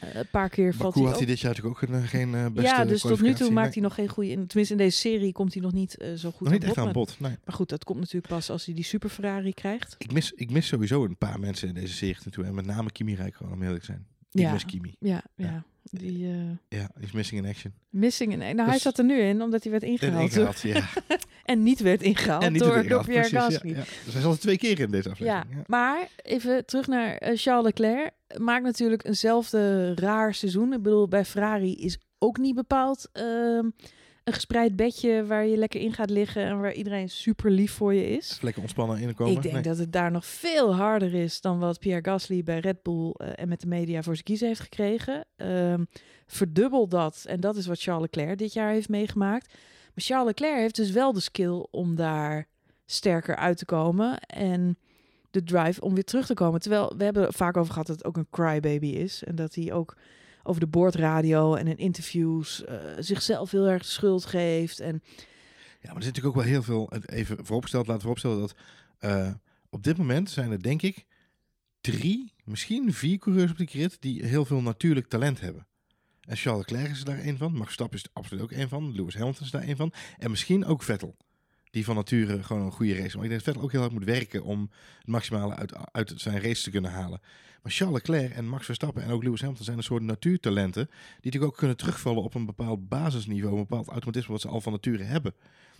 een 0.00 0.28
paar 0.30 0.48
keer 0.48 0.74
valt 0.74 0.94
hij 0.94 1.04
had 1.04 1.16
hij 1.16 1.26
dit 1.26 1.40
jaar 1.40 1.50
natuurlijk 1.54 1.82
ook 1.82 1.88
een, 1.88 2.02
geen 2.02 2.34
eh, 2.34 2.46
beste 2.46 2.70
ja, 2.70 2.84
dus 2.84 3.00
tot 3.00 3.20
nu 3.20 3.34
toe 3.34 3.50
maakt 3.50 3.74
hij 3.74 3.82
nog 3.82 3.94
geen 3.94 4.08
goede... 4.08 4.30
in- 4.30 4.46
Tenminste, 4.46 4.74
in 4.74 4.80
deze 4.80 4.96
serie 4.98 5.32
komt 5.32 5.52
hij 5.54 5.62
nog 5.62 5.72
niet 5.72 5.96
eh, 5.96 6.12
zo 6.14 6.30
goed 6.30 6.40
nog 6.40 6.52
niet 6.52 6.62
aan 6.62 6.68
echt 6.68 6.78
aan 6.78 6.84
maar- 6.84 6.92
bod. 6.92 7.16
Nee. 7.20 7.36
Maar 7.44 7.54
goed, 7.54 7.68
dat 7.68 7.84
komt 7.84 7.98
natuurlijk 8.00 8.26
pas 8.28 8.50
als 8.50 8.64
hij 8.66 8.74
die 8.74 8.84
Super 8.84 9.08
Ferrari 9.10 9.52
krijgt. 9.54 9.94
Ik 9.98 10.12
mis, 10.12 10.32
ik 10.32 10.50
mis 10.50 10.66
sowieso 10.66 11.04
een 11.04 11.16
paar 11.16 11.40
mensen 11.40 11.68
in 11.68 11.74
deze 11.74 11.94
serie 11.94 12.16
naartoe. 12.24 12.44
En 12.44 12.54
met 12.54 12.66
name 12.66 12.90
Kimi 12.92 13.14
Räikkönen, 13.14 13.52
om 13.54 13.62
eerlijk 13.62 13.80
te 13.80 13.86
zijn. 13.86 14.06
Ik 14.32 14.40
Ja. 14.40 14.52
mis 14.52 14.64
Kimi. 14.64 14.94
Ja, 14.98 15.22
ja. 15.36 15.46
Ja. 15.46 15.64
Die 15.90 16.26
eh, 16.26 16.78
Ja, 16.80 16.90
die 16.94 17.04
is 17.06 17.12
missing 17.12 17.42
in 17.44 17.48
action. 17.48 17.72
missing... 17.90 18.32
in- 18.32 18.38
Nou, 18.38 18.56
hij 18.56 18.72
Dus- 18.72 18.82
zat 18.82 18.98
er 18.98 19.04
nu 19.04 19.18
in, 19.20 19.42
omdat 19.42 19.62
hij 19.62 19.72
werd 19.72 19.82
ingehaald. 19.84 20.30
ingehaald, 20.30 20.60
ja. 20.60 20.84
En 21.44 21.62
niet 21.62 21.80
werd 21.80 22.02
ingehaald 22.02 22.42
En 22.42 22.52
niet 22.52 22.62
door, 22.62 23.04
Pierre 23.04 23.28
Gasly. 23.28 23.70
Ja, 23.70 23.76
Ja. 23.76 23.84
Dus 24.04 24.12
hij 24.12 24.22
zat 24.22 24.32
er 24.32 24.38
twee 24.40 24.58
keer 24.58 24.80
in 24.80 24.90
deze 24.90 25.10
aflevering. 25.10 25.44
Ja. 25.54 25.62
maar 25.66 26.08
even 26.22 26.66
terug 26.66 26.86
naar 26.86 27.16
eh, 27.16 27.36
Charles 27.36 27.64
Leclerc. 27.64 28.10
Maakt 28.38 28.64
natuurlijk 28.64 29.04
eenzelfde 29.06 29.94
raar 29.94 30.34
seizoen. 30.34 30.72
Ik 30.72 30.82
bedoel, 30.82 31.08
bij 31.08 31.24
Ferrari 31.24 31.74
is 31.74 31.98
ook 32.18 32.38
niet 32.38 32.54
bepaald 32.54 33.08
ehm, 33.12 33.68
een 34.24 34.32
gespreid 34.32 34.76
bedje 34.76 35.26
waar 35.26 35.46
je 35.46 35.56
lekker 35.56 35.80
in 35.80 35.92
gaat 35.92 36.10
liggen 36.10 36.44
en 36.44 36.60
waar 36.60 36.72
iedereen 36.72 37.08
super 37.08 37.50
lief 37.50 37.72
voor 37.72 37.94
je 37.94 38.08
is. 38.10 38.38
Lekker 38.42 38.62
ontspannen 38.62 38.98
inkomen. 38.98 39.32
Ik 39.34 39.42
denk 39.42 39.54
Nee. 39.54 39.62
dat 39.62 39.78
het 39.78 39.92
daar 39.92 40.10
nog 40.10 40.26
veel 40.26 40.74
harder 40.74 41.14
is 41.14 41.40
dan 41.40 41.58
wat 41.58 41.78
Pierre 41.78 42.10
Gasly 42.10 42.42
bij 42.42 42.58
Red 42.58 42.82
Bull 42.82 43.10
eh, 43.10 43.28
en 43.34 43.48
met 43.48 43.60
de 43.60 43.66
media 43.66 44.02
voor 44.02 44.12
zijn 44.12 44.24
kiezen 44.24 44.46
heeft 44.48 44.60
gekregen. 44.60 45.24
Ehm, 45.36 45.84
verdubbel 46.26 46.88
dat. 46.88 47.24
En 47.26 47.40
dat 47.40 47.56
is 47.56 47.66
wat 47.66 47.80
Charles 47.80 48.02
Leclerc 48.12 48.38
dit 48.38 48.52
jaar 48.52 48.70
heeft 48.70 48.88
meegemaakt. 48.88 49.54
Maar 49.94 50.04
Charles 50.04 50.26
Leclerc 50.26 50.58
heeft 50.58 50.76
dus 50.76 50.90
wel 50.90 51.12
de 51.12 51.20
skill 51.20 51.66
om 51.70 51.94
daar 51.94 52.46
sterker 52.86 53.36
uit 53.36 53.58
te 53.58 53.64
komen. 53.64 54.18
En 54.20 54.78
de 55.30 55.44
drive 55.44 55.80
om 55.80 55.94
weer 55.94 56.04
terug 56.04 56.26
te 56.26 56.34
komen. 56.34 56.60
Terwijl 56.60 56.94
we 56.96 57.04
hebben 57.04 57.26
er 57.26 57.32
vaak 57.32 57.56
over 57.56 57.72
gehad 57.72 57.86
dat 57.86 57.96
het 57.96 58.04
ook 58.04 58.16
een 58.16 58.30
crybaby 58.30 58.86
is. 58.86 59.24
En 59.24 59.34
dat 59.34 59.54
hij 59.54 59.72
ook 59.72 59.96
over 60.42 60.60
de 60.60 60.66
boordradio 60.66 61.54
en 61.54 61.66
in 61.66 61.76
interviews 61.76 62.64
eh, 62.64 62.76
zichzelf 62.98 63.50
heel 63.50 63.66
erg 63.66 63.82
de 63.82 63.88
schuld 63.88 64.24
geeft. 64.24 64.80
En 64.80 65.02
Ja, 65.80 65.88
maar 65.92 65.96
er 65.96 66.02
zit 66.02 66.14
natuurlijk 66.14 66.26
ook 66.26 66.42
wel 66.42 66.52
heel 66.52 66.62
veel. 66.62 66.92
Even 67.06 67.44
vooropgesteld, 67.44 67.86
laten 67.86 68.08
we 68.08 68.14
vooropstellen 68.14 68.40
dat 68.40 68.54
eh, 68.98 69.32
op 69.70 69.82
dit 69.82 69.96
moment 69.96 70.30
zijn 70.30 70.50
er 70.50 70.62
denk 70.62 70.82
ik 70.82 71.04
drie, 71.80 72.32
misschien 72.44 72.92
vier 72.92 73.18
coureurs 73.18 73.50
op 73.50 73.58
de 73.58 73.66
grid 73.66 73.96
die 74.00 74.24
heel 74.24 74.44
veel 74.44 74.60
natuurlijk 74.60 75.06
talent 75.06 75.40
hebben. 75.40 75.66
En 76.26 76.36
Charles 76.36 76.66
Leclerc 76.66 76.90
is 76.90 77.04
daar 77.04 77.18
één 77.18 77.38
van. 77.38 77.52
Max 77.52 77.64
Verstappen 77.64 77.98
is 77.98 78.04
er 78.04 78.10
absoluut 78.12 78.42
ook 78.42 78.52
één 78.52 78.68
van. 78.68 78.94
Lewis 78.94 79.14
Hamilton 79.14 79.44
is 79.44 79.50
daar 79.50 79.62
één 79.62 79.76
van. 79.76 79.92
En 80.18 80.30
misschien 80.30 80.64
ook 80.64 80.82
Vettel. 80.82 81.16
Die 81.70 81.84
van 81.84 81.94
nature 81.94 82.42
gewoon 82.42 82.62
een 82.62 82.72
goede 82.72 82.94
race. 82.94 83.16
Maar 83.16 83.24
ik 83.24 83.30
denk 83.30 83.32
dat 83.32 83.42
Vettel 83.42 83.62
ook 83.62 83.72
heel 83.72 83.80
hard 83.80 83.92
moet 83.92 84.04
werken 84.04 84.44
om 84.44 84.70
het 84.98 85.06
maximale 85.06 85.54
uit, 85.54 85.74
uit 85.92 86.12
zijn 86.16 86.40
race 86.40 86.62
te 86.62 86.70
kunnen 86.70 86.90
halen. 86.90 87.20
Maar 87.62 87.72
Charles 87.72 87.96
Leclerc 87.96 88.32
en 88.32 88.48
Max 88.48 88.64
Verstappen 88.64 89.02
en 89.02 89.10
ook 89.10 89.22
Lewis 89.22 89.40
Hamilton 89.40 89.64
zijn 89.64 89.76
een 89.76 89.82
soort 89.82 90.02
natuurtalenten. 90.02 90.86
Die 90.86 90.96
natuurlijk 91.14 91.52
ook 91.52 91.58
kunnen 91.58 91.76
terugvallen 91.76 92.22
op 92.22 92.34
een 92.34 92.46
bepaald 92.46 92.88
basisniveau. 92.88 93.54
Een 93.54 93.66
bepaald 93.66 93.88
automatisme 93.88 94.32
wat 94.32 94.40
ze 94.40 94.48
al 94.48 94.60
van 94.60 94.72
nature 94.72 95.02
hebben. 95.02 95.34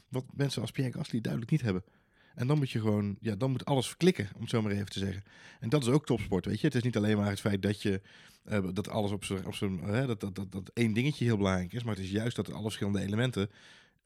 Wat 0.08 0.24
mensen 0.34 0.62
als 0.62 0.70
Pierre 0.70 0.92
Gasly 0.92 1.20
duidelijk 1.20 1.52
niet 1.52 1.62
hebben. 1.62 1.84
En 2.34 2.46
dan 2.46 2.58
moet 2.58 2.70
je 2.70 2.80
gewoon, 2.80 3.16
ja, 3.20 3.34
dan 3.34 3.50
moet 3.50 3.64
alles 3.64 3.86
verklikken, 3.86 4.28
om 4.34 4.40
het 4.40 4.50
zo 4.50 4.62
maar 4.62 4.72
even 4.72 4.90
te 4.90 4.98
zeggen. 4.98 5.24
En 5.60 5.68
dat 5.68 5.82
is 5.82 5.88
ook 5.88 6.06
topsport, 6.06 6.44
weet 6.46 6.60
je. 6.60 6.66
Het 6.66 6.76
is 6.76 6.82
niet 6.82 6.96
alleen 6.96 7.16
maar 7.16 7.30
het 7.30 7.40
feit 7.40 7.62
dat 7.62 7.82
je, 7.82 8.00
eh, 8.44 8.68
dat 8.72 8.88
alles 8.88 9.10
op 9.10 9.24
zijn, 9.24 9.46
op 9.46 9.54
zijn 9.54 10.06
dat, 10.06 10.20
dat, 10.20 10.34
dat, 10.34 10.52
dat 10.52 10.70
één 10.74 10.92
dingetje 10.92 11.24
heel 11.24 11.36
belangrijk 11.36 11.72
is. 11.72 11.82
Maar 11.82 11.94
het 11.94 12.04
is 12.04 12.10
juist 12.10 12.36
dat 12.36 12.52
alle 12.52 12.62
verschillende 12.62 13.00
elementen 13.00 13.50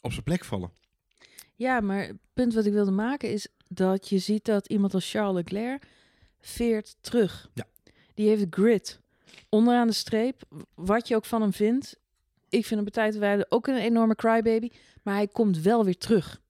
op 0.00 0.12
zijn 0.12 0.24
plek 0.24 0.44
vallen. 0.44 0.70
Ja, 1.54 1.80
maar 1.80 2.06
het 2.06 2.16
punt 2.34 2.54
wat 2.54 2.66
ik 2.66 2.72
wilde 2.72 2.90
maken 2.90 3.32
is 3.32 3.48
dat 3.68 4.08
je 4.08 4.18
ziet 4.18 4.44
dat 4.44 4.66
iemand 4.66 4.94
als 4.94 5.10
Charles 5.10 5.34
Leclerc 5.34 5.86
veert 6.40 6.96
terug. 7.00 7.50
Ja. 7.54 7.64
Die 8.14 8.28
heeft 8.28 8.46
grit. 8.50 9.00
Onderaan 9.48 9.86
de 9.86 9.92
streep, 9.92 10.42
wat 10.74 11.08
je 11.08 11.16
ook 11.16 11.24
van 11.24 11.40
hem 11.40 11.52
vindt. 11.52 11.96
Ik 12.48 12.66
vind 12.66 12.94
hem 12.94 13.18
bij 13.18 13.46
ook 13.48 13.66
een 13.66 13.76
enorme 13.76 14.14
crybaby. 14.14 14.70
Maar 15.02 15.14
hij 15.14 15.28
komt 15.28 15.58
wel 15.58 15.84
weer 15.84 15.98
terug. 15.98 16.40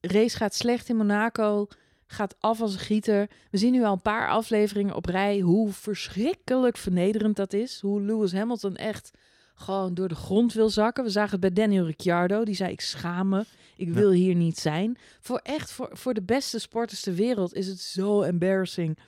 Race 0.00 0.36
gaat 0.36 0.54
slecht 0.54 0.88
in 0.88 0.96
Monaco. 0.96 1.66
Gaat 2.06 2.34
af 2.40 2.60
als 2.60 2.72
een 2.72 2.78
gieter. 2.80 3.30
We 3.50 3.58
zien 3.58 3.72
nu 3.72 3.84
al 3.84 3.92
een 3.92 4.02
paar 4.02 4.28
afleveringen 4.28 4.94
op 4.94 5.04
rij 5.06 5.38
hoe 5.40 5.72
verschrikkelijk 5.72 6.76
vernederend 6.76 7.36
dat 7.36 7.52
is. 7.52 7.80
Hoe 7.80 8.02
Lewis 8.02 8.32
Hamilton 8.32 8.76
echt 8.76 9.10
gewoon 9.54 9.94
door 9.94 10.08
de 10.08 10.14
grond 10.14 10.52
wil 10.52 10.68
zakken. 10.70 11.04
We 11.04 11.10
zagen 11.10 11.30
het 11.30 11.40
bij 11.40 11.52
Daniel 11.64 11.86
Ricciardo. 11.86 12.44
Die 12.44 12.54
zei, 12.54 12.72
ik 12.72 12.80
schaam 12.80 13.28
me. 13.28 13.44
Ik 13.76 13.86
Ja. 13.88 13.92
wil 13.94 14.10
hier 14.10 14.34
niet 14.34 14.58
zijn. 14.58 14.98
Voor 15.20 15.40
echt, 15.42 15.72
voor, 15.72 15.88
voor 15.92 16.14
de 16.14 16.22
beste 16.22 16.58
sporters 16.58 17.00
ter 17.00 17.14
wereld 17.14 17.54
is 17.54 17.66
het 17.66 17.80
zo 17.80 18.22
embarrassing 18.22 18.98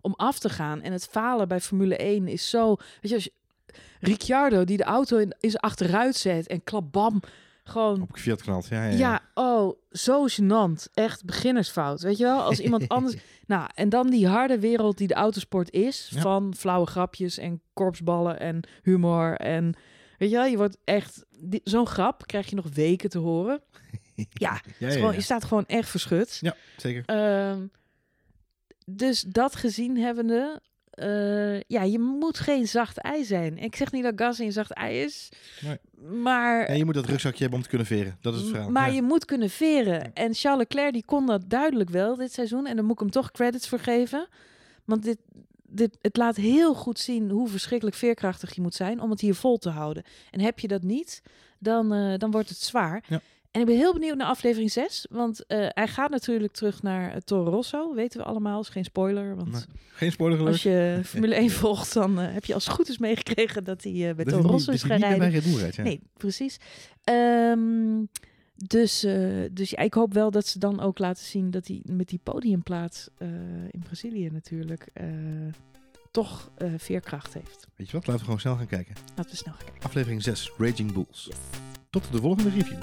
om 0.00 0.14
af 0.16 0.38
te 0.38 0.48
gaan. 0.48 0.80
En 0.82 0.92
het 0.92 1.06
falen 1.06 1.48
bij 1.48 1.60
Formule 1.60 1.96
1 1.96 2.28
is 2.28 2.50
zo... 2.50 2.76
Weet 3.00 3.10
je, 3.10 3.14
als 3.14 3.24
je, 3.24 3.32
Ricciardo 4.00 4.64
die 4.64 4.76
de 4.76 4.84
auto 4.84 5.16
in, 5.16 5.34
is 5.40 5.56
achteruit 5.58 6.16
zet 6.16 6.46
en 6.46 6.64
klabam, 6.64 7.20
gewoon... 7.64 8.02
Op 8.02 8.16
Fiat 8.16 8.42
knalt. 8.42 8.68
Ja, 8.68 8.84
ja, 8.84 8.90
Ja, 8.90 8.96
ja. 8.98 9.20
oh, 9.34 9.76
zo 9.90 10.26
gênant. 10.28 10.90
Echt 10.94 11.24
beginnersfout. 11.24 12.00
Weet 12.00 12.18
je 12.18 12.24
wel? 12.24 12.42
Als 12.42 12.60
iemand 12.60 12.88
anders... 12.88 13.16
Nou, 13.46 13.68
en 13.74 13.88
dan 13.88 14.10
die 14.10 14.28
harde 14.28 14.58
wereld 14.58 14.98
die 14.98 15.06
de 15.06 15.14
autosport 15.14 15.70
is. 15.70 16.10
Ja. 16.14 16.20
Van 16.20 16.54
flauwe 16.56 16.86
grapjes 16.86 17.38
en 17.38 17.62
korpsballen 17.72 18.40
en 18.40 18.60
humor. 18.82 19.36
En 19.36 19.74
weet 20.18 20.30
je 20.30 20.36
wel, 20.36 20.44
je 20.44 20.56
wordt 20.56 20.78
echt... 20.84 21.24
Zo'n 21.64 21.86
grap 21.86 22.26
krijg 22.26 22.50
je 22.50 22.56
nog 22.56 22.68
weken 22.74 23.10
te 23.10 23.18
horen. 23.18 23.62
Ja, 24.14 24.26
ja, 24.32 24.54
het 24.54 24.64
is 24.66 24.74
ja, 24.78 24.90
gewoon, 24.90 25.10
ja. 25.10 25.16
je 25.16 25.22
staat 25.22 25.44
gewoon 25.44 25.66
echt 25.66 25.88
verschut. 25.88 26.38
Ja, 26.40 26.56
zeker. 26.76 27.02
Ehm, 27.06 27.66
dus 28.86 29.20
dat 29.20 29.56
gezien 29.56 29.96
hebbende... 29.96 30.60
eh, 30.92 31.60
ja, 31.60 31.82
je 31.82 31.98
moet 31.98 32.38
geen 32.38 32.68
zacht 32.68 32.98
ei 32.98 33.24
zijn. 33.24 33.58
Ik 33.58 33.76
zeg 33.76 33.92
niet 33.92 34.02
dat 34.02 34.12
Gasly 34.16 34.46
een 34.46 34.52
zacht 34.52 34.72
ei 34.72 35.02
is. 35.02 35.28
Nee. 35.60 35.78
Maar 36.20 36.64
En 36.64 36.76
je 36.78 36.84
moet 36.84 36.94
dat 36.94 37.06
rugzakje 37.06 37.38
hebben 37.38 37.56
om 37.58 37.62
te 37.62 37.68
kunnen 37.68 37.86
veren. 37.86 38.16
Dat 38.20 38.34
is 38.34 38.40
het 38.40 38.48
verhaal. 38.50 38.70
maar 38.70 38.88
Ja. 38.88 38.94
je 38.94 39.02
moet 39.02 39.24
kunnen 39.24 39.50
veren. 39.50 40.14
En 40.14 40.34
Charles 40.34 40.58
Leclerc 40.68 40.92
die 40.92 41.04
kon 41.04 41.26
dat 41.26 41.42
duidelijk 41.50 41.90
wel 41.90 42.16
dit 42.16 42.32
seizoen. 42.32 42.66
En 42.66 42.74
daar 42.76 42.84
moet 42.84 42.94
ik 42.94 42.98
hem 43.00 43.10
toch 43.10 43.30
credits 43.30 43.68
voor 43.68 43.78
geven. 43.78 44.28
Want 44.84 45.02
dit, 45.02 45.18
dit, 45.66 45.98
het 46.00 46.16
laat 46.16 46.36
heel 46.36 46.74
goed 46.74 46.98
zien 46.98 47.30
hoe 47.30 47.48
verschrikkelijk 47.48 47.96
veerkrachtig 47.96 48.54
je 48.54 48.60
moet 48.60 48.74
zijn 48.74 49.00
om 49.00 49.10
het 49.10 49.20
hier 49.20 49.34
vol 49.34 49.58
te 49.58 49.70
houden. 49.70 50.02
En 50.30 50.40
heb 50.40 50.58
je 50.58 50.68
dat 50.68 50.82
niet, 50.82 51.22
dan, 51.58 51.92
eh, 51.92 52.18
dan 52.18 52.30
wordt 52.30 52.48
het 52.48 52.58
zwaar. 52.58 53.04
Ja. 53.08 53.20
En 53.52 53.60
ik 53.60 53.66
ben 53.66 53.76
heel 53.76 53.92
benieuwd 53.92 54.16
naar 54.16 54.26
aflevering 54.26 54.72
6. 54.72 55.06
Want 55.10 55.46
eh, 55.46 55.66
hij 55.68 55.88
gaat 55.88 56.10
natuurlijk 56.10 56.52
terug 56.52 56.82
naar 56.82 57.10
uh, 57.14 57.16
Toro 57.16 57.50
Rosso. 57.50 57.94
Weten 57.94 58.20
we 58.20 58.26
allemaal, 58.26 58.60
is 58.60 58.68
geen 58.68 58.84
spoiler. 58.84 59.36
Want 59.36 59.66
Geen 59.92 60.12
spoiler 60.12 60.46
als 60.46 60.62
je 60.62 60.98
Formule 61.04 61.34
1 61.34 61.50
volgt, 61.50 61.94
dan 61.94 62.20
eh, 62.20 62.32
heb 62.32 62.44
je 62.44 62.54
als 62.54 62.66
het 62.66 62.74
goed 62.74 62.88
is 62.88 62.98
meegekregen 62.98 63.64
dat 63.64 63.82
hij 63.82 64.14
bij 64.14 64.24
Toro 64.24 64.48
Rosso 64.48 64.72
is 64.72 64.82
gaan 64.82 64.98
rijden. 64.98 65.30
rijdt, 65.30 65.76
ja. 65.76 65.82
Nee, 65.82 66.00
precies. 66.16 66.56
Ehm, 67.04 68.04
dus 68.54 69.06
dus 69.50 69.70
ja, 69.70 69.78
ik 69.78 69.94
hoop 69.94 70.12
wel 70.12 70.30
dat 70.30 70.46
ze 70.46 70.58
dan 70.58 70.80
ook 70.80 70.98
laten 70.98 71.24
zien 71.24 71.50
dat 71.50 71.66
hij 71.66 71.82
met 71.84 72.08
die 72.08 72.20
podiumplaats 72.22 73.08
in 73.70 73.82
Brazilië 73.84 74.30
natuurlijk 74.30 74.92
toch 76.10 76.50
veerkracht 76.76 77.34
heeft. 77.34 77.66
Weet 77.76 77.86
je 77.86 77.92
wat? 77.92 78.06
Laten 78.06 78.18
we 78.18 78.24
gewoon 78.24 78.40
snel 78.40 78.56
gaan 78.56 78.66
kijken. 78.66 78.94
Laten 79.16 79.30
we 79.30 79.36
snel 79.36 79.54
gaan 79.54 79.64
kijken. 79.64 79.82
Aflevering 79.82 80.22
6, 80.22 80.52
Raging 80.58 80.92
Bulls. 80.92 81.30
Tot 81.90 82.12
de 82.12 82.18
volgende 82.18 82.50
review. 82.50 82.80